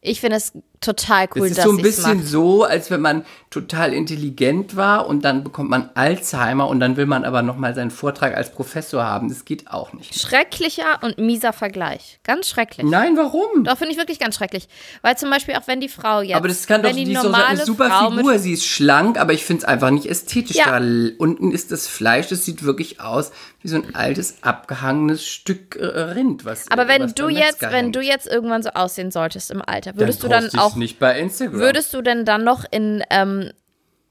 [0.00, 3.24] Ich finde es total cool, es ist dass so ein bisschen so, als wenn man
[3.50, 7.90] total intelligent war und dann bekommt man Alzheimer und dann will man aber nochmal seinen
[7.90, 9.28] Vortrag als Professor haben.
[9.28, 10.14] Das geht auch nicht.
[10.14, 12.20] Schrecklicher und mieser Vergleich.
[12.24, 12.86] Ganz schrecklich.
[12.86, 13.64] Nein, warum?
[13.64, 14.68] Doch, finde ich wirklich ganz schrecklich.
[15.00, 16.36] Weil zum Beispiel auch wenn die Frau jetzt.
[16.36, 18.38] aber das kann doch wenn die die ist normale eine super Frau Figur.
[18.38, 20.56] Sie ist schlank, aber ich finde es einfach nicht ästhetisch.
[20.56, 20.78] Ja.
[20.78, 20.86] Da
[21.18, 25.84] unten ist das Fleisch, das sieht wirklich aus wie so ein altes, abgehangenes Stück äh,
[25.84, 26.44] Rind.
[26.44, 29.96] Was, aber wenn was du jetzt, wenn du jetzt irgendwann so aussehen solltest im Alter,
[29.96, 31.60] würdest du dann ich's auch nicht bei Instagram.
[31.60, 33.52] Würdest du denn dann noch in, ähm,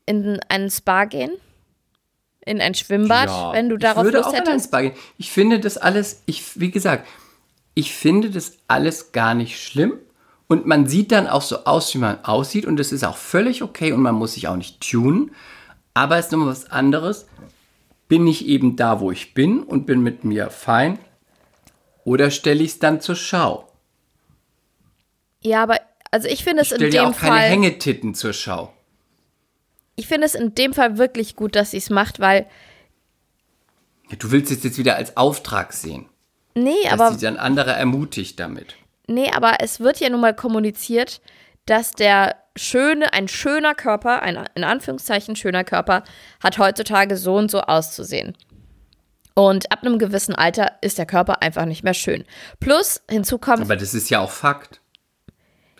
[0.05, 1.31] in einen Spa gehen?
[2.45, 4.59] In ein Schwimmbad, Ja, wenn du darauf ich würde Lust auch in ein?
[4.59, 4.93] Spa gehen.
[5.17, 7.07] Ich finde das alles, ich, wie gesagt,
[7.73, 9.93] ich finde das alles gar nicht schlimm.
[10.47, 12.65] Und man sieht dann auch so aus, wie man aussieht.
[12.65, 15.31] Und das ist auch völlig okay und man muss sich auch nicht tunen.
[15.93, 17.27] Aber es ist nochmal was anderes.
[18.07, 20.99] Bin ich eben da, wo ich bin und bin mit mir fein?
[22.05, 23.67] Oder stelle ich es dann zur Schau?
[25.41, 25.77] Ja, aber
[26.11, 28.73] also ich finde es in Stell dir dem auch keine Fall, Hängetitten zur Schau.
[29.95, 32.45] ich finde es in dem Fall wirklich gut, dass sie es macht, weil
[34.09, 36.07] Ja, Du willst es jetzt wieder als Auftrag sehen.
[36.55, 38.75] nee, Dass aber sie dann andere ermutigt damit.
[39.07, 41.21] nee, aber es wird ja nun mal kommuniziert,
[41.65, 46.03] dass der schöne, ein schöner Körper, ein in Anführungszeichen schöner Körper,
[46.41, 48.35] hat heutzutage so und so auszusehen.
[49.35, 52.23] Und ab einem gewissen Alter ist der Körper einfach nicht mehr schön.
[52.59, 53.61] Plus hinzu kommt.
[53.61, 54.79] Aber das ist ja auch Fakt.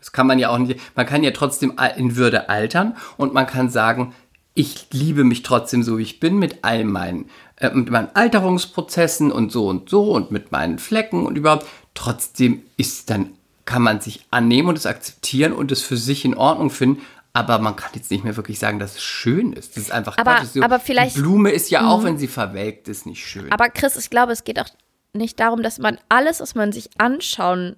[0.07, 0.79] Das kann man ja auch nicht.
[0.95, 4.15] Man kann ja trotzdem in Würde altern und man kann sagen,
[4.53, 9.33] ich liebe mich trotzdem so, wie ich bin, mit all meinen, äh, mit meinen Alterungsprozessen
[9.33, 11.65] und so und so und mit meinen Flecken und überhaupt.
[11.93, 13.31] Trotzdem ist dann,
[13.65, 17.01] kann man sich annehmen und es akzeptieren und es für sich in Ordnung finden.
[17.33, 19.75] Aber man kann jetzt nicht mehr wirklich sagen, dass es schön ist.
[19.75, 20.47] Das ist einfach aber, Quatsch.
[20.53, 23.51] So, aber vielleicht, die Blume ist ja auch, wenn sie verwelkt ist, nicht schön.
[23.51, 24.69] Aber Chris, ich glaube, es geht auch
[25.11, 27.75] nicht darum, dass man alles, was man sich anschauen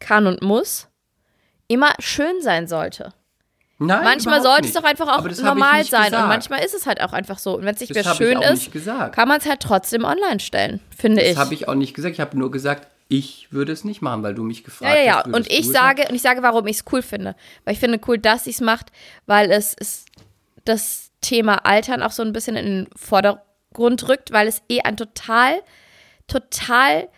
[0.00, 0.87] kann und muss,
[1.68, 3.12] immer schön sein sollte.
[3.80, 4.76] Nein, manchmal sollte es nicht.
[4.76, 6.22] doch einfach auch das normal sein gesagt.
[6.22, 7.56] und manchmal ist es halt auch einfach so.
[7.56, 8.72] Und wenn es nicht Das mehr schön ist,
[9.12, 11.34] kann man es halt trotzdem online stellen, finde ich.
[11.34, 12.14] Das habe ich auch nicht gesagt.
[12.14, 15.04] Ich habe nur gesagt, ich würde es nicht machen, weil du mich gefragt Ja, ja,
[15.04, 15.16] ja.
[15.24, 15.32] hast.
[15.32, 17.36] Und ich es sage, und ich sage, warum ich es cool finde.
[17.64, 18.86] Weil ich finde cool, dass sie es macht,
[19.26, 20.06] weil es ist
[20.64, 24.96] das Thema Altern auch so ein bisschen in den Vordergrund rückt, weil es eh ein
[24.96, 25.62] total,
[26.26, 27.08] total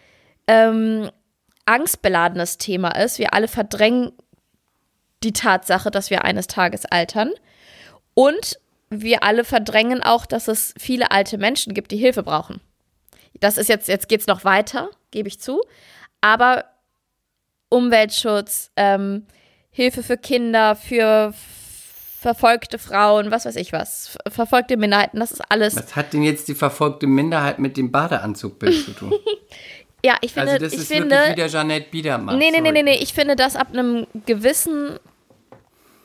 [0.46, 1.10] ähm,
[1.64, 3.18] angstbeladenes Thema ist.
[3.18, 4.12] Wir alle verdrängen
[5.22, 7.30] die Tatsache, dass wir eines Tages altern.
[8.14, 8.58] Und
[8.90, 12.60] wir alle verdrängen auch, dass es viele alte Menschen gibt, die Hilfe brauchen.
[13.38, 15.62] Das ist jetzt, jetzt geht es noch weiter, gebe ich zu.
[16.20, 16.64] Aber
[17.68, 19.26] Umweltschutz, ähm,
[19.70, 21.32] Hilfe für Kinder, für
[22.18, 25.76] verfolgte Frauen, was weiß ich was, ver- verfolgte Minderheiten, das ist alles.
[25.76, 29.14] Was hat denn jetzt die verfolgte Minderheit mit dem Badeanzugbild zu tun?
[30.04, 32.38] Ja, ich finde, also das ich ist finde, wirklich wieder Jeanette Biedermann.
[32.38, 34.98] nee, nee, nee, nee, nee, ich finde, dass ab einem gewissen,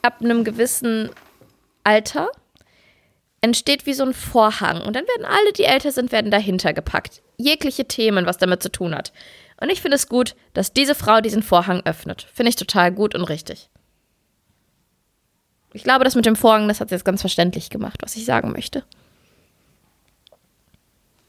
[0.01, 1.09] ab einem gewissen
[1.83, 2.29] Alter
[3.41, 7.21] entsteht wie so ein Vorhang und dann werden alle, die älter sind, werden dahinter gepackt.
[7.37, 9.13] Jegliche Themen, was damit zu tun hat.
[9.61, 12.27] Und ich finde es gut, dass diese Frau diesen Vorhang öffnet.
[12.33, 13.69] Finde ich total gut und richtig.
[15.73, 18.25] Ich glaube, das mit dem Vorhang, das hat sie jetzt ganz verständlich gemacht, was ich
[18.25, 18.83] sagen möchte.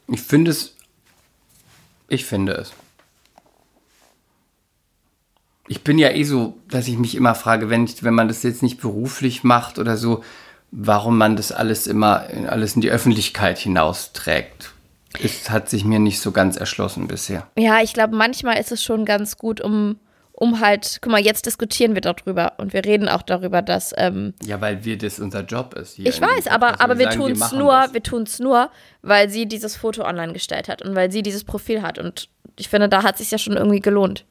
[0.07, 0.76] Ich finde es.
[2.07, 2.71] Ich finde es.
[5.67, 8.43] Ich bin ja eh so, dass ich mich immer frage, wenn, ich, wenn man das
[8.43, 10.23] jetzt nicht beruflich macht oder so,
[10.71, 14.73] warum man das alles immer alles in die Öffentlichkeit hinausträgt.
[15.21, 17.47] Es hat sich mir nicht so ganz erschlossen bisher.
[17.57, 19.97] Ja, ich glaube, manchmal ist es schon ganz gut, um,
[20.39, 24.35] um halt, guck mal, jetzt diskutieren wir darüber und wir reden auch darüber, dass, ähm,
[24.43, 25.95] Ja, weil wir das unser Job ist.
[25.95, 26.81] Hier ich weiß, aber, Podcast.
[26.81, 27.93] aber wir sagen, tun es nur, das.
[27.93, 28.69] wir tun es nur,
[29.01, 32.69] weil sie dieses Foto online gestellt hat und weil sie dieses Profil hat und ich
[32.69, 34.25] finde, da hat es sich ja schon irgendwie gelohnt.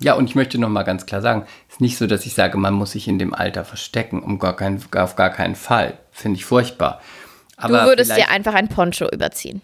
[0.00, 2.32] Ja, und ich möchte noch mal ganz klar sagen, es ist nicht so, dass ich
[2.32, 5.98] sage, man muss sich in dem Alter verstecken, um gar keinen, auf gar keinen Fall.
[6.10, 7.02] Finde ich furchtbar.
[7.58, 9.60] Aber du würdest dir einfach ein Poncho überziehen.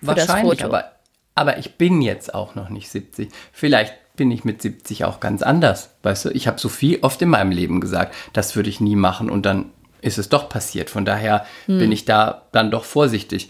[0.00, 0.66] für das Wahrscheinlich, Foto.
[0.66, 0.92] aber,
[1.34, 3.28] aber ich bin jetzt auch noch nicht 70.
[3.52, 5.90] Vielleicht bin ich mit 70 auch ganz anders.
[6.02, 8.96] Weißt du, ich habe so viel oft in meinem Leben gesagt, das würde ich nie
[8.96, 9.70] machen und dann
[10.02, 10.90] ist es doch passiert.
[10.90, 11.78] Von daher Hm.
[11.78, 13.48] bin ich da dann doch vorsichtig.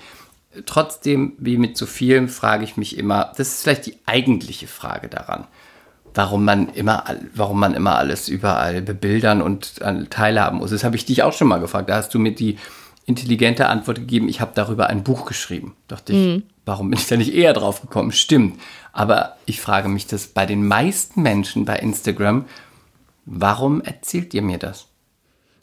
[0.67, 5.09] Trotzdem, wie mit so vielen, frage ich mich immer, das ist vielleicht die eigentliche Frage
[5.09, 5.47] daran,
[6.15, 10.71] warum man immer, warum man immer alles überall bebildern und äh, teilhaben muss.
[10.71, 11.89] Das habe ich dich auch schon mal gefragt.
[11.89, 12.59] Da hast du mir die
[13.05, 15.77] intelligente Antwort gegeben, ich habe darüber ein Buch geschrieben.
[15.89, 18.13] Dachte ich, warum bin ich da nicht eher drauf gekommen?
[18.13, 18.61] Stimmt.
[18.93, 22.45] Aber ich frage mich das bei den meisten Menschen bei Instagram,
[23.25, 24.87] warum erzählt ihr mir das?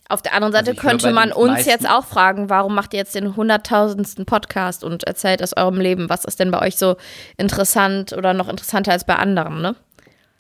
[0.09, 3.13] Auf der anderen Seite Also könnte man uns jetzt auch fragen, warum macht ihr jetzt
[3.13, 6.09] den hunderttausendsten Podcast und erzählt aus eurem Leben?
[6.09, 6.97] Was ist denn bei euch so
[7.37, 9.75] interessant oder noch interessanter als bei anderen, ne?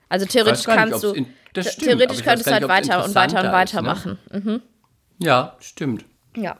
[0.09, 3.41] Also theoretisch gar nicht, kannst du, das stimmt, theoretisch könntest du halt weiter und weiter
[3.41, 3.87] und weiter ist, ne?
[3.87, 4.19] machen.
[4.31, 4.61] Mhm.
[5.19, 6.03] Ja, stimmt.
[6.35, 6.57] Ja.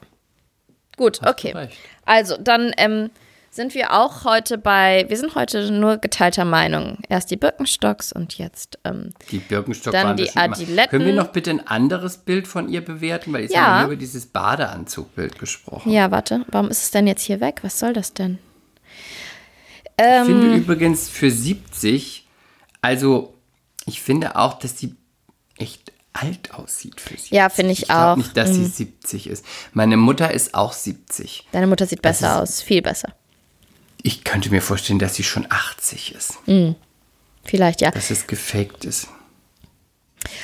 [0.99, 1.69] Gut, Hast okay.
[2.05, 3.09] Also, dann ähm,
[3.51, 6.97] sind wir auch heute bei, wir sind heute nur geteilter Meinung.
[7.07, 10.29] Erst die Birkenstocks und jetzt, ähm, Die Birkenstock Dann die.
[10.35, 10.89] Adiletten.
[10.91, 13.31] Können wir noch bitte ein anderes Bild von ihr bewerten?
[13.33, 13.61] Weil jetzt Ja.
[13.61, 15.89] haben wir über dieses Badeanzugbild gesprochen.
[15.91, 17.59] ja, warte, warum ist es denn jetzt hier weg?
[17.63, 18.37] Was soll das denn?
[19.97, 20.25] Ich Ähm.
[20.25, 22.27] finde übrigens für 70,
[22.81, 23.33] also
[23.85, 24.95] ich finde auch, dass sie
[25.57, 27.31] echt alt aussieht für 70.
[27.31, 28.15] Ja, finde ich Ich auch.
[28.17, 28.71] nicht, dass sie Mhm.
[28.71, 29.45] 70 ist.
[29.73, 31.47] Meine Mutter ist auch 70.
[31.51, 33.13] Deine Mutter sieht Das besser ist- aus, viel besser.
[34.01, 36.33] Ich könnte mir vorstellen, dass sie schon 80 ist.
[37.43, 37.91] Vielleicht, ja.
[37.91, 39.07] Dass es gefaked ist.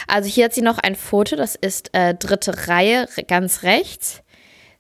[0.07, 4.21] Also hier hat sie noch ein Foto, das ist äh, dritte Reihe, re- ganz rechts.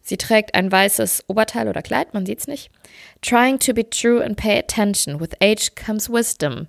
[0.01, 2.69] Sie trägt ein weißes Oberteil oder Kleid, man sieht es nicht.
[3.21, 5.19] Trying to be true and pay attention.
[5.19, 6.67] With age comes wisdom.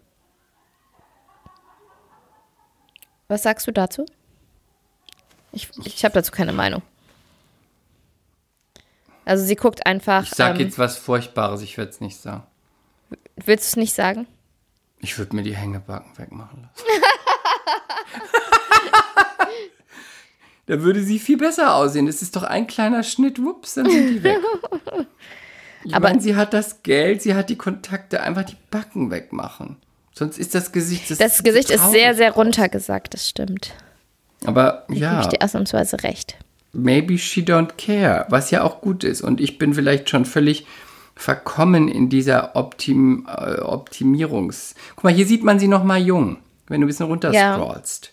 [3.28, 4.06] Was sagst du dazu?
[5.52, 6.82] Ich, ich habe dazu keine Meinung.
[9.24, 10.24] Also sie guckt einfach.
[10.24, 12.44] Ich sag ähm, jetzt was Furchtbares, ich würde es nicht sagen.
[13.36, 14.26] Willst du es nicht sagen?
[15.00, 16.86] Ich würde mir die Hängebacken wegmachen lassen.
[20.66, 22.06] da würde sie viel besser aussehen.
[22.06, 24.38] Das ist doch ein kleiner Schnitt, wups, dann sind die weg.
[25.84, 29.76] Ich Aber meine, sie hat das Geld, sie hat die Kontakte, einfach die Backen wegmachen.
[30.18, 31.10] Sonst ist das Gesicht.
[31.20, 33.72] Das Gesicht ist sehr, sehr runtergesagt, das stimmt.
[34.46, 34.94] Aber Ja.
[34.96, 36.36] ja, Gebe ich dir ausnahmsweise recht.
[36.72, 39.20] maybe she don't care, was ja auch gut ist.
[39.22, 40.66] Und ich bin vielleicht schon völlig
[41.14, 44.74] verkommen in dieser Optim, äh, Optimierungs.
[44.94, 46.38] Guck mal, hier sieht man sie noch mal jung,
[46.68, 47.54] wenn du ein bisschen runter Ja.
[47.54, 48.12] scrollst.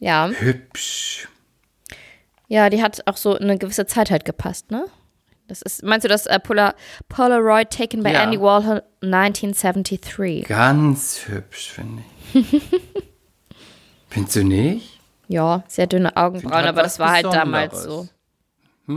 [0.00, 0.28] Ja.
[0.28, 1.28] Hübsch.
[2.48, 4.84] Ja, die hat auch so eine gewisse Zeit halt gepasst, ne?
[5.46, 6.74] Das ist, meinst du das äh, Polar,
[7.08, 8.22] Polaroid taken by Ja.
[8.24, 10.44] Andy Warhol 1973?
[10.46, 12.62] Ganz hübsch, finde ich.
[14.08, 15.00] Findest du nicht?
[15.28, 18.08] Ja, sehr dünne Augenbrauen, hat aber das war halt damals Besonderes.
[18.86, 18.94] so.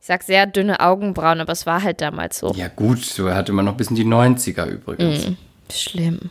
[0.00, 2.52] Ich sag sehr dünne Augenbrauen, aber es war halt damals so.
[2.54, 5.28] Ja, gut, so hatte man noch bis in die 90er übrigens.
[5.72, 6.30] Schlimm.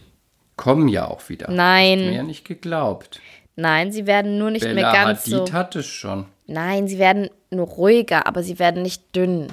[0.58, 1.50] Kommen ja auch wieder.
[1.50, 2.00] Nein.
[2.00, 3.20] Hast mir ja nicht geglaubt.
[3.56, 5.54] Nein, sie werden nur nicht mehr Bella ganz Hadid so.
[5.54, 6.26] hatte es schon.
[6.52, 9.48] Nein, sie werden nur ruhiger, aber sie werden nicht dünn.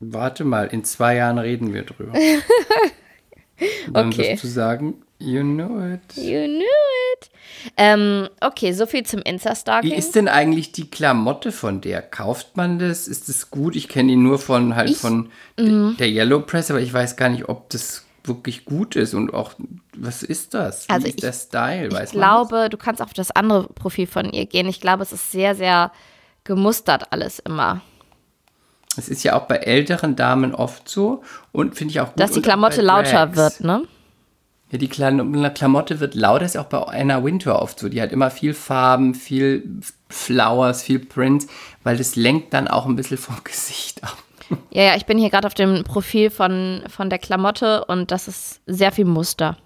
[0.00, 2.12] Warte mal, in zwei Jahren reden wir drüber.
[3.92, 4.32] Dann Okay.
[4.32, 6.16] wirst du sagen, you know it.
[6.16, 6.64] You knew
[7.14, 7.30] it.
[7.76, 9.90] Ähm, okay, so viel zum Insta-Stalking.
[9.90, 12.00] Wie ist denn eigentlich die Klamotte von der?
[12.00, 13.06] Kauft man das?
[13.06, 13.76] Ist es gut?
[13.76, 15.28] Ich kenne ihn nur von halt von
[15.58, 15.96] Mhm.
[15.98, 19.52] der Yellow Press, aber ich weiß gar nicht, ob das wirklich gut ist und auch
[19.96, 20.88] was ist das?
[20.88, 21.88] Wie Also ist ich- der Style?
[21.88, 24.68] Ich Weiß man glaube, du kannst auf das andere Profil von ihr gehen.
[24.68, 25.90] Ich glaube, es ist sehr, sehr
[26.50, 27.80] gemustert alles immer.
[28.96, 29.04] das?
[29.04, 31.22] Es ist ja auch bei älteren Damen oft so
[31.52, 32.18] und finde ich auch gut.
[32.20, 33.82] Dass die Klamotte lauter wird, ne?
[34.72, 37.88] Ja, die Klam- Klamotte wird lauter, ist auch bei Anna Winter oft so.
[37.88, 39.64] Die hat immer viel Farben, viel
[40.08, 41.46] Flowers, viel Prints,
[41.82, 44.16] weil das lenkt dann auch ein bisschen vom Gesicht ab.
[44.70, 48.26] Ja, ja, ich bin hier gerade auf dem Profil von, von der Klamotte und das
[48.28, 49.56] ist sehr viel Muster.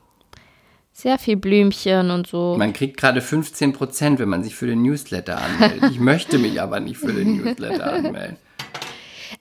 [0.97, 2.55] Sehr viel Blümchen und so.
[2.57, 5.91] Man kriegt gerade 15 Prozent, wenn man sich für den Newsletter anmeldet.
[5.91, 8.37] Ich möchte mich aber nicht für den Newsletter anmelden.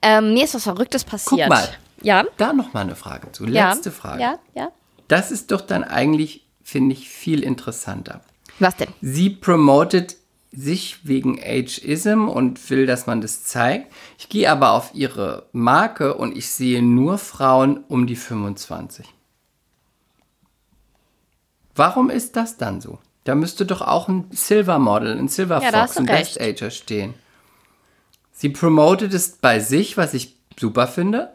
[0.02, 1.48] Ähm, mir ist was Verrücktes passiert.
[1.48, 1.68] mal.
[2.02, 2.24] Ja.
[2.36, 3.46] Da noch mal eine Frage zu.
[3.46, 3.72] ja.
[3.72, 4.20] Letzte Frage.
[4.20, 4.68] Ja, ja.
[5.06, 8.20] Das ist doch dann eigentlich, finde ich, viel interessanter.
[8.58, 8.88] Was denn?
[9.00, 10.16] Sie promotet
[10.50, 13.92] sich wegen Ageism und will, dass man das zeigt.
[14.18, 19.06] Ich gehe aber auf ihre Marke und ich sehe nur Frauen um die 25.
[21.74, 22.98] Warum ist das dann so?
[23.24, 26.38] Da müsste doch auch ein Silver Model, ein Silver Ja, Fox, ein recht.
[26.38, 27.14] Best Ager stehen.
[28.32, 31.32] Sie promotet es bei sich, was ich super finde,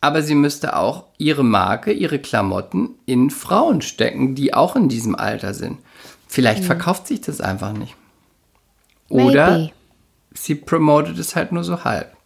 [0.00, 5.14] aber sie müsste auch ihre Marke, ihre Klamotten in Frauen stecken, die auch in diesem
[5.14, 5.78] Alter sind.
[6.28, 7.94] Vielleicht verkauft sich das einfach nicht.
[9.08, 9.72] Oder Maybe.
[10.34, 12.16] sie promotet es halt nur so halb.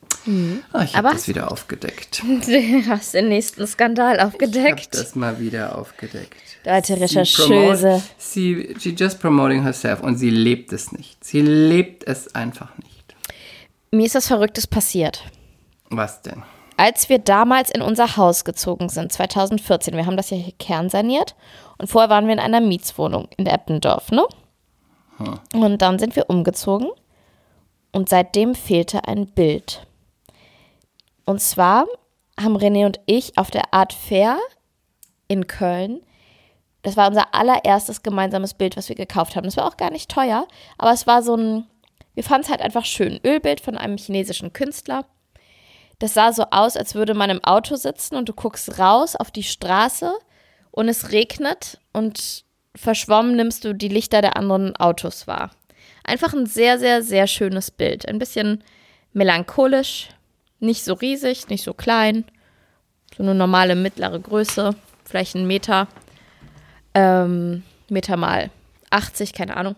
[0.73, 2.23] Ah, ich habe Aber- das wieder aufgedeckt.
[2.23, 2.41] Du
[2.89, 4.95] hast den nächsten Skandal Ich habe aufgedeckt.
[4.95, 6.37] das mal wieder aufgedeckt.
[6.65, 8.03] Alte Sie Rechercheuse.
[8.19, 11.23] Sie, she just promoting herself und sie lebt es nicht.
[11.25, 13.15] Sie lebt es einfach nicht.
[13.93, 15.23] Mir ist was Verrücktes passiert.
[15.91, 16.43] Was denn?
[16.77, 21.35] Als wir damals in unser Haus gezogen sind, 2014, wir haben das ja hier kernsaniert
[21.79, 24.25] und vorher waren wir in einer Mietswohnung in Eppendorf, ne?
[25.55, 26.89] Und dann sind wir umgezogen
[27.93, 29.86] und seitdem fehlte ein Bild.
[31.27, 31.87] Und zwar
[32.41, 34.39] haben René und ich auf der Art Fair
[35.29, 36.01] in Köln,
[36.83, 39.45] das war unser allererstes gemeinsames Bild, was wir gekauft haben.
[39.45, 40.47] Das war auch gar nicht teuer,
[40.79, 41.67] aber es war so ein,
[42.15, 43.19] wir fanden es halt einfach schön.
[43.25, 45.05] Ölbild von einem chinesischen Künstler.
[45.99, 49.33] Das sah so aus, als würde man im Auto sitzen und du guckst raus auf
[49.33, 50.13] die Straße
[50.71, 52.45] und es regnet und
[52.77, 55.51] verschwommen nimmst du die Lichter der anderen Autos wahr.
[56.05, 58.07] Einfach ein sehr, sehr, sehr schönes Bild.
[58.07, 58.63] Ein bisschen
[59.13, 60.11] melancholisch,
[60.61, 62.25] nicht so riesig, nicht so klein.
[63.17, 65.89] So eine normale mittlere Größe, vielleicht ein Meter.
[66.95, 68.51] Ähm, Meter mal
[68.91, 69.77] 80, keine Ahnung.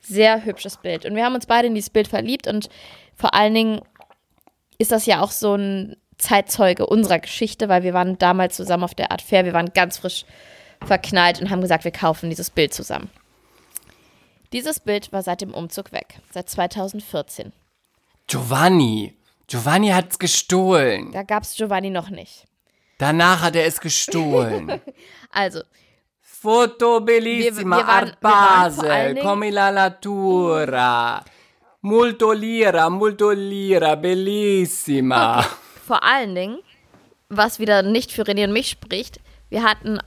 [0.00, 1.04] Sehr hübsches Bild.
[1.04, 2.68] Und wir haben uns beide in dieses Bild verliebt und
[3.14, 3.80] vor allen Dingen
[4.78, 8.94] ist das ja auch so ein Zeitzeuge unserer Geschichte, weil wir waren damals zusammen auf
[8.94, 10.24] der Art Fair, wir waren ganz frisch
[10.84, 13.10] verknallt und haben gesagt, wir kaufen dieses Bild zusammen.
[14.52, 17.52] Dieses Bild war seit dem Umzug weg, seit 2014.
[18.26, 19.14] Giovanni.
[19.50, 21.10] Giovanni hat's gestohlen.
[21.12, 22.44] Da gab es Giovanni noch nicht.
[22.98, 24.80] Danach hat er es gestohlen.
[25.32, 25.60] Also,
[26.20, 31.22] Foto bellissima, Wir- wir waren- Art Basel, come la natura.
[31.82, 35.44] Molto lira, molto lira, bellissima.
[35.86, 36.58] vor allen Dingen,
[37.28, 39.20] was wieder nicht für René und mich spricht,
[39.50, 39.98] wir hatten,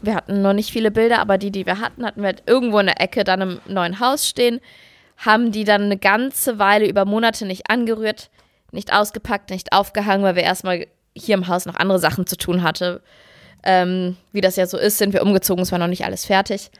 [0.00, 2.78] wir hatten noch nicht viele Bilder, aber die, die wir hatten, hatten wir halt irgendwo
[2.78, 4.60] in der Ecke dann im neuen Haus stehen,
[5.16, 8.30] haben die dann eine ganze Weile über Monate nicht angerührt,
[8.72, 12.62] nicht ausgepackt, nicht aufgehangen, weil wir erstmal hier im Haus noch andere Sachen zu tun
[12.62, 13.02] hatte.
[13.62, 16.70] Ähm, wie das ja so ist, sind wir umgezogen, es war noch nicht alles fertig.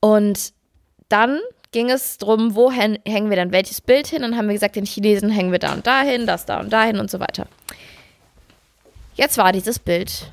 [0.00, 0.52] Und
[1.08, 1.38] dann
[1.72, 4.22] ging es darum, wo hängen wir dann welches Bild hin.
[4.22, 6.98] Dann haben wir gesagt, den Chinesen hängen wir da und dahin, das da und dahin
[6.98, 7.46] und so weiter.
[9.14, 10.30] Jetzt war dieses Bild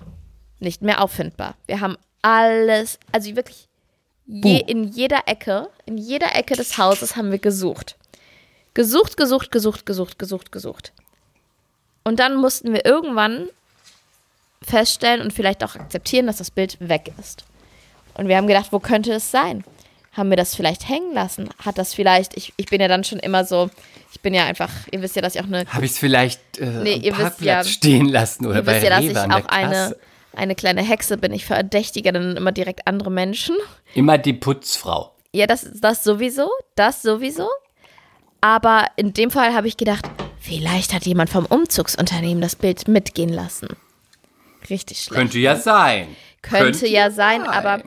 [0.59, 1.55] nicht mehr auffindbar.
[1.67, 3.67] Wir haben alles, also wirklich
[4.25, 7.95] je, in jeder Ecke, in jeder Ecke des Hauses haben wir gesucht.
[8.75, 10.93] Gesucht, gesucht, gesucht, gesucht, gesucht, gesucht.
[12.03, 13.47] Und dann mussten wir irgendwann
[14.61, 17.45] feststellen und vielleicht auch akzeptieren, dass das Bild weg ist.
[18.13, 19.63] Und wir haben gedacht, wo könnte es sein?
[20.13, 21.49] Haben wir das vielleicht hängen lassen?
[21.63, 23.69] Hat das vielleicht, ich, ich bin ja dann schon immer so,
[24.13, 25.65] ich bin ja einfach, ihr wisst ja, dass ich auch eine.
[25.67, 28.73] Habe ich es vielleicht äh, Nee, ihr wisst Parkplatz ja- stehen lassen oder Ihr bei
[28.75, 29.95] wisst ja, dass Rewe ich an der auch eine,
[30.33, 31.33] eine kleine Hexe bin.
[31.33, 33.55] Ich verdächtige dann immer direkt andere Menschen.
[33.93, 35.11] Immer die Putzfrau.
[35.33, 37.49] Ja, das, das sowieso, das sowieso.
[38.45, 40.05] Aber in dem Fall habe ich gedacht,
[40.37, 43.69] vielleicht hat jemand vom Umzugsunternehmen das Bild mitgehen lassen.
[44.69, 45.19] Richtig schlecht.
[45.19, 46.15] Könnte ja sein.
[46.43, 47.81] Könnte ja sein, aber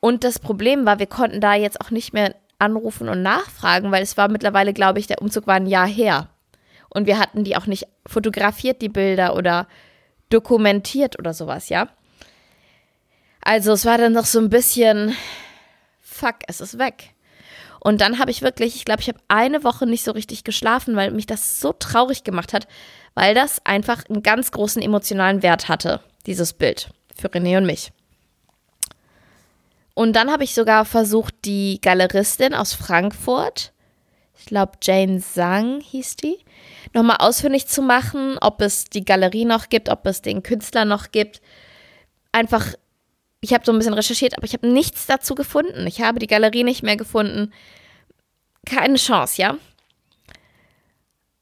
[0.00, 4.02] und das Problem war, wir konnten da jetzt auch nicht mehr anrufen und nachfragen, weil
[4.02, 6.28] es war mittlerweile, glaube ich, der Umzug war ein Jahr her.
[6.90, 9.66] Und wir hatten die auch nicht fotografiert, die Bilder oder
[10.28, 11.88] dokumentiert oder sowas, ja.
[13.40, 15.16] Also es war dann noch so ein bisschen,
[16.02, 17.14] fuck, es ist weg.
[17.84, 20.94] Und dann habe ich wirklich, ich glaube, ich habe eine Woche nicht so richtig geschlafen,
[20.94, 22.68] weil mich das so traurig gemacht hat,
[23.14, 27.90] weil das einfach einen ganz großen emotionalen Wert hatte, dieses Bild für René und mich.
[29.94, 33.72] Und dann habe ich sogar versucht, die Galeristin aus Frankfurt,
[34.38, 36.38] ich glaube Jane Zhang hieß die,
[36.92, 41.10] nochmal ausfindig zu machen, ob es die Galerie noch gibt, ob es den Künstler noch
[41.10, 41.42] gibt.
[42.30, 42.74] Einfach,
[43.42, 45.86] ich habe so ein bisschen recherchiert, aber ich habe nichts dazu gefunden.
[45.86, 47.52] Ich habe die Galerie nicht mehr gefunden.
[48.64, 49.58] Keine Chance, ja?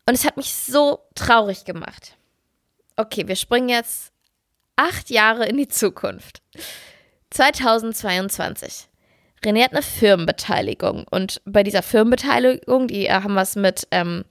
[0.06, 2.16] Und es hat mich so traurig gemacht.
[2.96, 4.12] Okay, wir springen jetzt
[4.76, 6.40] acht Jahre in die Zukunft.
[7.30, 8.88] 2022.
[9.44, 14.24] René hat eine Firmenbeteiligung und bei dieser Firmenbeteiligung, die äh, haben was mit ähm,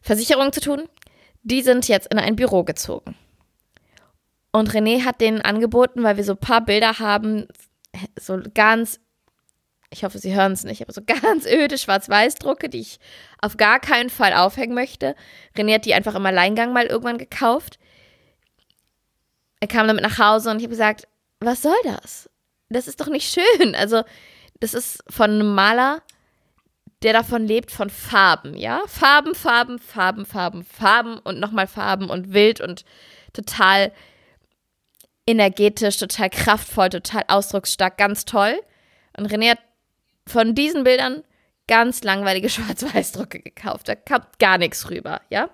[0.00, 0.88] Versicherungen zu tun,
[1.42, 3.16] die sind jetzt in ein Büro gezogen.
[4.54, 7.48] Und René hat denen angeboten, weil wir so ein paar Bilder haben,
[8.16, 9.00] so ganz,
[9.90, 13.00] ich hoffe, Sie hören es nicht, aber so ganz öde Schwarz-Weiß-Drucke, die ich
[13.40, 15.16] auf gar keinen Fall aufhängen möchte.
[15.56, 17.80] René hat die einfach im Alleingang mal irgendwann gekauft.
[19.58, 21.08] Er kam damit nach Hause und ich habe gesagt,
[21.40, 22.30] was soll das?
[22.68, 23.74] Das ist doch nicht schön.
[23.74, 24.04] Also,
[24.60, 26.00] das ist von einem Maler,
[27.02, 28.82] der davon lebt, von Farben, ja?
[28.86, 32.84] Farben, Farben, Farben, Farben, Farben und nochmal Farben und wild und
[33.32, 33.90] total
[35.26, 38.60] energetisch, total kraftvoll, total ausdrucksstark, ganz toll.
[39.16, 39.58] Und René hat
[40.26, 41.22] von diesen Bildern
[41.66, 43.88] ganz langweilige Schwarz-Weiß-Drucke gekauft.
[43.88, 45.48] Da kam gar nichts rüber, ja?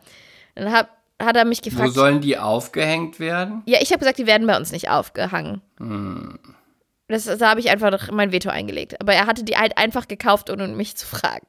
[0.55, 0.89] Dann hat,
[1.21, 1.93] hat er mich Wo gefragt.
[1.93, 3.63] sollen die aufgehängt werden?
[3.67, 5.63] Ja, ich habe gesagt, die werden bei uns nicht aufgehangen.
[7.09, 9.01] Das, da habe ich einfach noch mein Veto eingelegt.
[9.01, 11.47] Aber er hatte die halt einfach gekauft, ohne mich zu fragen.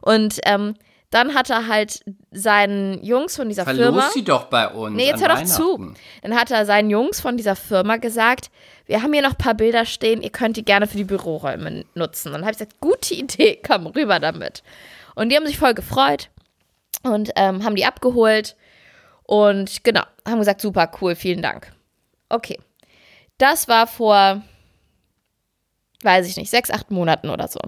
[0.00, 0.74] Und ähm,
[1.12, 4.00] dann hat er halt seinen Jungs von dieser Firma.
[4.00, 4.96] Verlos sie doch bei uns.
[4.96, 5.92] Nee, jetzt hör doch zu.
[6.22, 8.50] Dann hat er seinen Jungs von dieser Firma gesagt,
[8.86, 11.84] wir haben hier noch ein paar Bilder stehen, ihr könnt die gerne für die Büroräume
[11.94, 12.28] nutzen.
[12.28, 14.62] Und dann habe ich gesagt, gute Idee, komm rüber damit.
[15.14, 16.30] Und die haben sich voll gefreut
[17.02, 18.56] und ähm, haben die abgeholt.
[19.24, 21.74] Und genau, haben gesagt, super, cool, vielen Dank.
[22.30, 22.58] Okay.
[23.36, 24.40] Das war vor,
[26.02, 27.60] weiß ich nicht, sechs, acht Monaten oder so.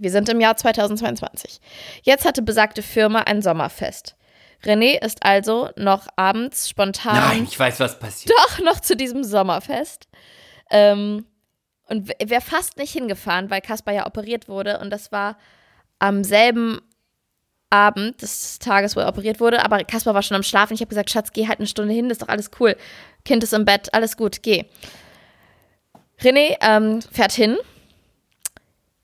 [0.00, 1.60] Wir sind im Jahr 2022.
[2.02, 4.16] Jetzt hatte besagte Firma ein Sommerfest.
[4.64, 8.34] René ist also noch abends spontan Nein, ich weiß, was passiert.
[8.36, 10.08] doch noch zu diesem Sommerfest.
[10.70, 11.26] Ähm,
[11.86, 14.78] und wäre fast nicht hingefahren, weil Kaspar ja operiert wurde.
[14.78, 15.36] Und das war
[15.98, 16.80] am selben
[17.68, 19.64] Abend des Tages, wo er operiert wurde.
[19.64, 20.74] Aber Kaspar war schon am Schlafen.
[20.74, 22.76] Ich habe gesagt, Schatz, geh halt eine Stunde hin, das ist doch alles cool.
[23.24, 24.64] Kind ist im Bett, alles gut, geh.
[26.20, 27.58] René ähm, fährt hin.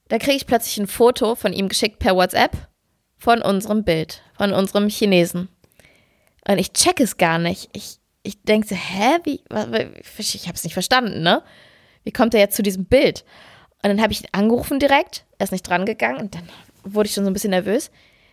[0.09, 2.69] Da kriege ich plötzlich ein Foto von ihm geschickt per WhatsApp
[3.19, 5.49] von unserem Bild, von unserem Chinesen.
[6.49, 7.71] Und ich check es gar nicht.
[7.73, 9.43] Ich, ich denke so, hä, wie,
[10.19, 11.43] ich habe es nicht verstanden, ne?
[12.05, 13.25] Wie kommt er jetzt zu diesem Bild?
[13.83, 16.49] Und dann habe ich ihn angerufen direkt, er ist nicht dran gegangen und dann
[16.85, 17.91] wurde ich schon so ein bisschen nervös.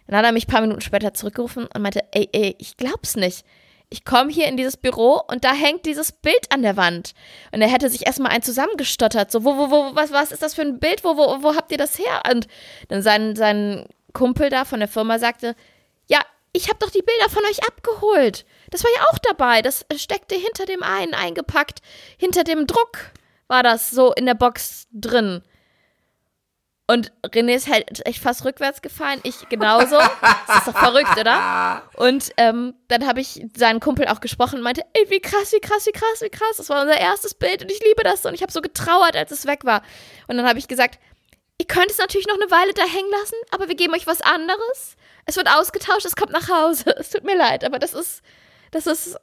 [0.07, 3.15] Dann hat er mich ein paar Minuten später zurückgerufen und meinte, ey, ey, ich glaub's
[3.15, 3.45] nicht.
[3.93, 7.13] Ich komme hier in dieses Büro und da hängt dieses Bild an der Wand.
[7.51, 9.31] Und er hätte sich erstmal ein zusammengestottert.
[9.31, 11.03] So, wo, wo, wo, was, was ist das für ein Bild?
[11.03, 12.23] Wo, wo, wo habt ihr das her?
[12.27, 12.47] Und
[12.87, 15.55] dann sein, sein Kumpel da von der Firma sagte,
[16.07, 16.19] ja,
[16.53, 18.47] ich habe doch die Bilder von euch abgeholt.
[18.71, 19.61] Das war ja auch dabei.
[19.61, 21.81] Das steckte hinter dem einen eingepackt.
[22.17, 23.11] Hinter dem Druck
[23.47, 25.43] war das so in der Box drin.
[26.93, 29.19] Und René ist halt echt fast rückwärts gefallen.
[29.23, 29.97] Ich genauso.
[29.97, 31.81] Das ist doch verrückt, oder?
[31.95, 35.59] Und ähm, dann habe ich seinen Kumpel auch gesprochen und meinte, ey, wie krass, wie
[35.59, 36.57] krass, wie krass, wie krass.
[36.57, 38.23] Das war unser erstes Bild und ich liebe das.
[38.27, 39.81] Und ich habe so getrauert, als es weg war.
[40.27, 40.99] Und dann habe ich gesagt,
[41.57, 44.21] ihr könnt es natürlich noch eine Weile da hängen lassen, aber wir geben euch was
[44.21, 44.95] anderes.
[45.25, 46.95] Es wird ausgetauscht, es kommt nach Hause.
[46.99, 48.21] Es tut mir leid, aber das ist,
[48.69, 49.17] das ist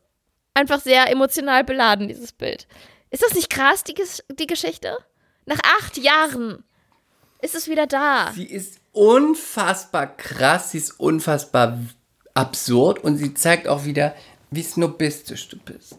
[0.55, 2.67] einfach sehr emotional beladen, dieses Bild.
[3.11, 3.95] Ist das nicht krass, die,
[4.29, 4.99] die Geschichte?
[5.47, 6.65] Nach acht Jahren
[7.43, 8.33] ist es wieder da.
[8.35, 11.79] Sie ist unfassbar krass, sie ist unfassbar
[12.35, 14.15] absurd und sie zeigt auch wieder,
[14.51, 15.97] wie snobistisch du bist.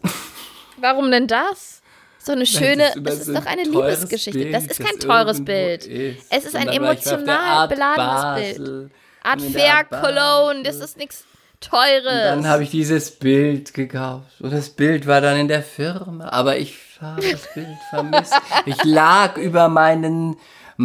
[0.78, 1.80] Warum denn das?
[2.18, 4.38] So eine schöne, es ist so doch eine Liebesgeschichte.
[4.38, 5.86] Bild, das ist kein teures Bild.
[5.86, 6.26] Ist.
[6.30, 8.90] Es ist ein emotional beladenes Bild.
[9.24, 11.24] Art Fair Cologne, das ist nichts
[11.60, 12.36] Teures.
[12.36, 14.40] Und dann habe ich dieses Bild gekauft.
[14.40, 16.28] Und das Bild war dann in der Firma.
[16.28, 18.34] Aber ich habe das Bild vermisst.
[18.66, 20.36] Ich lag über meinen,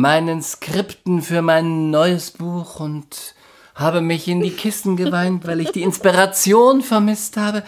[0.02, 3.36] meinen Skripten für mein neues Buch und
[3.76, 7.64] habe mich in die Kissen geweint, weil ich die Inspiration vermisst habe.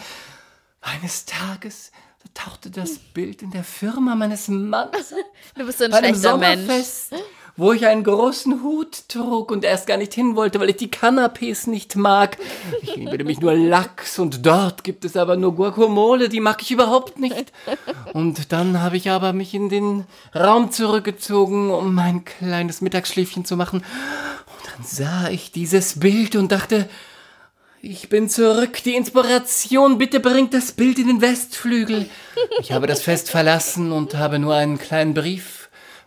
[0.80, 1.92] Eines Tages
[2.34, 5.14] tauchte das Bild in der Firma meines Mannes.
[5.56, 6.70] Du bist so ein schlechter Mensch
[7.60, 10.88] wo ich einen großen Hut trug und erst gar nicht hin wollte, weil ich die
[10.88, 12.38] Canapés nicht mag.
[12.80, 16.70] Ich liebe nämlich nur Lachs und dort gibt es aber nur Guacamole, die mag ich
[16.70, 17.52] überhaupt nicht.
[18.14, 23.58] Und dann habe ich aber mich in den Raum zurückgezogen, um mein kleines Mittagsschläfchen zu
[23.58, 23.80] machen.
[23.80, 26.88] Und dann sah ich dieses Bild und dachte,
[27.82, 28.82] ich bin zurück.
[28.84, 32.08] Die Inspiration, bitte bringt das Bild in den Westflügel.
[32.60, 35.59] Ich habe das Fest verlassen und habe nur einen kleinen Brief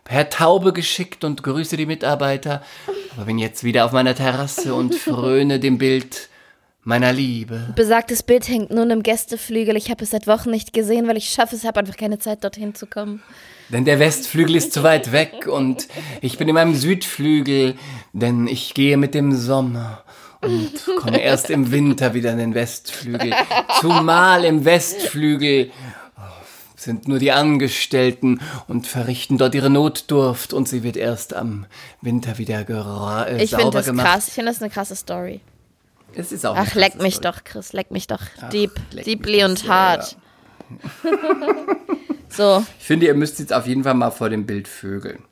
[0.04, 2.62] per Taube geschickt und grüße die Mitarbeiter,
[3.16, 6.28] aber bin jetzt wieder auf meiner Terrasse und fröne dem Bild
[6.82, 7.72] meiner Liebe.
[7.74, 9.76] Besagtes Bild hängt nun im Gästeflügel.
[9.76, 12.44] Ich habe es seit Wochen nicht gesehen, weil ich schaffe es, habe einfach keine Zeit,
[12.44, 13.22] dorthin zu kommen.
[13.70, 15.88] Denn der Westflügel ist zu weit weg und
[16.20, 17.74] ich bin in meinem Südflügel,
[18.12, 20.04] denn ich gehe mit dem Sommer
[20.42, 23.32] und komme erst im Winter wieder in den Westflügel.
[23.80, 25.70] Zumal im Westflügel
[26.84, 31.66] sind nur die Angestellten und verrichten dort ihre Notdurft und sie wird erst am
[32.00, 34.06] Winter wieder gera äh, ich sauber das gemacht.
[34.06, 34.28] Krass.
[34.28, 35.40] Ich finde das eine krasse Story.
[36.14, 37.34] Es ist auch Ach, leck mich Story.
[37.34, 38.72] doch, Chris, leck mich doch Ach, deep,
[39.04, 40.16] deeply und hart.
[41.04, 41.10] Ja.
[42.28, 42.64] so.
[42.78, 45.24] Ich finde, ihr müsst jetzt auf jeden Fall mal vor dem Bild vögeln.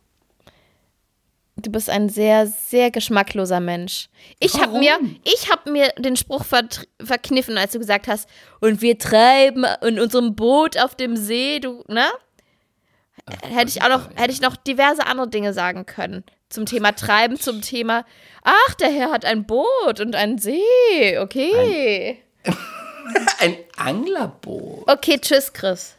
[1.57, 4.09] Du bist ein sehr, sehr geschmackloser Mensch.
[4.40, 4.98] Ich habe mir,
[5.50, 6.62] hab mir den Spruch ver
[7.03, 8.28] verkniffen, als du gesagt hast,
[8.61, 12.07] und wir treiben in unserem Boot auf dem See, du, ne?
[13.42, 16.24] hätte ich auch noch, hätte ich noch diverse andere Dinge sagen können.
[16.48, 18.05] Zum Thema Treiben, zum Thema,
[18.42, 22.22] ach, der Herr hat ein Boot und einen See, okay.
[22.44, 22.57] Ein,
[23.38, 24.90] ein Anglerboot.
[24.90, 25.96] Okay, tschüss, Chris.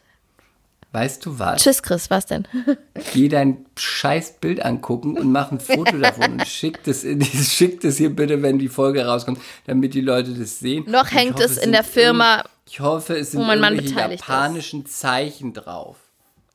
[0.94, 1.64] Weißt du was?
[1.64, 2.48] Tschüss, Chris, was denn?
[3.14, 7.02] Geh dein scheiß Bild angucken und mach ein Foto davon und schick das,
[7.52, 10.86] schick das hier bitte, wenn die Folge rauskommt, damit die Leute das sehen.
[10.88, 12.44] Noch hängt hoffe, es in der Firma.
[12.68, 15.00] Ich hoffe, es sind wo irgendwelche japanischen ist.
[15.00, 15.98] Zeichen drauf.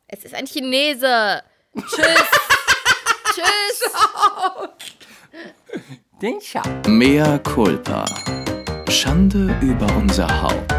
[0.07, 1.43] Es ist ein Chinese.
[1.75, 2.07] Tschüss.
[3.35, 3.83] Tschüss.
[6.23, 6.63] Den Schau.
[6.87, 8.05] Mea culpa.
[8.89, 10.73] Schande über unser Haupt.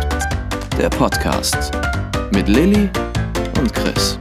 [0.77, 1.71] Der Podcast
[2.31, 2.89] mit Lilly
[3.59, 4.17] und Chris.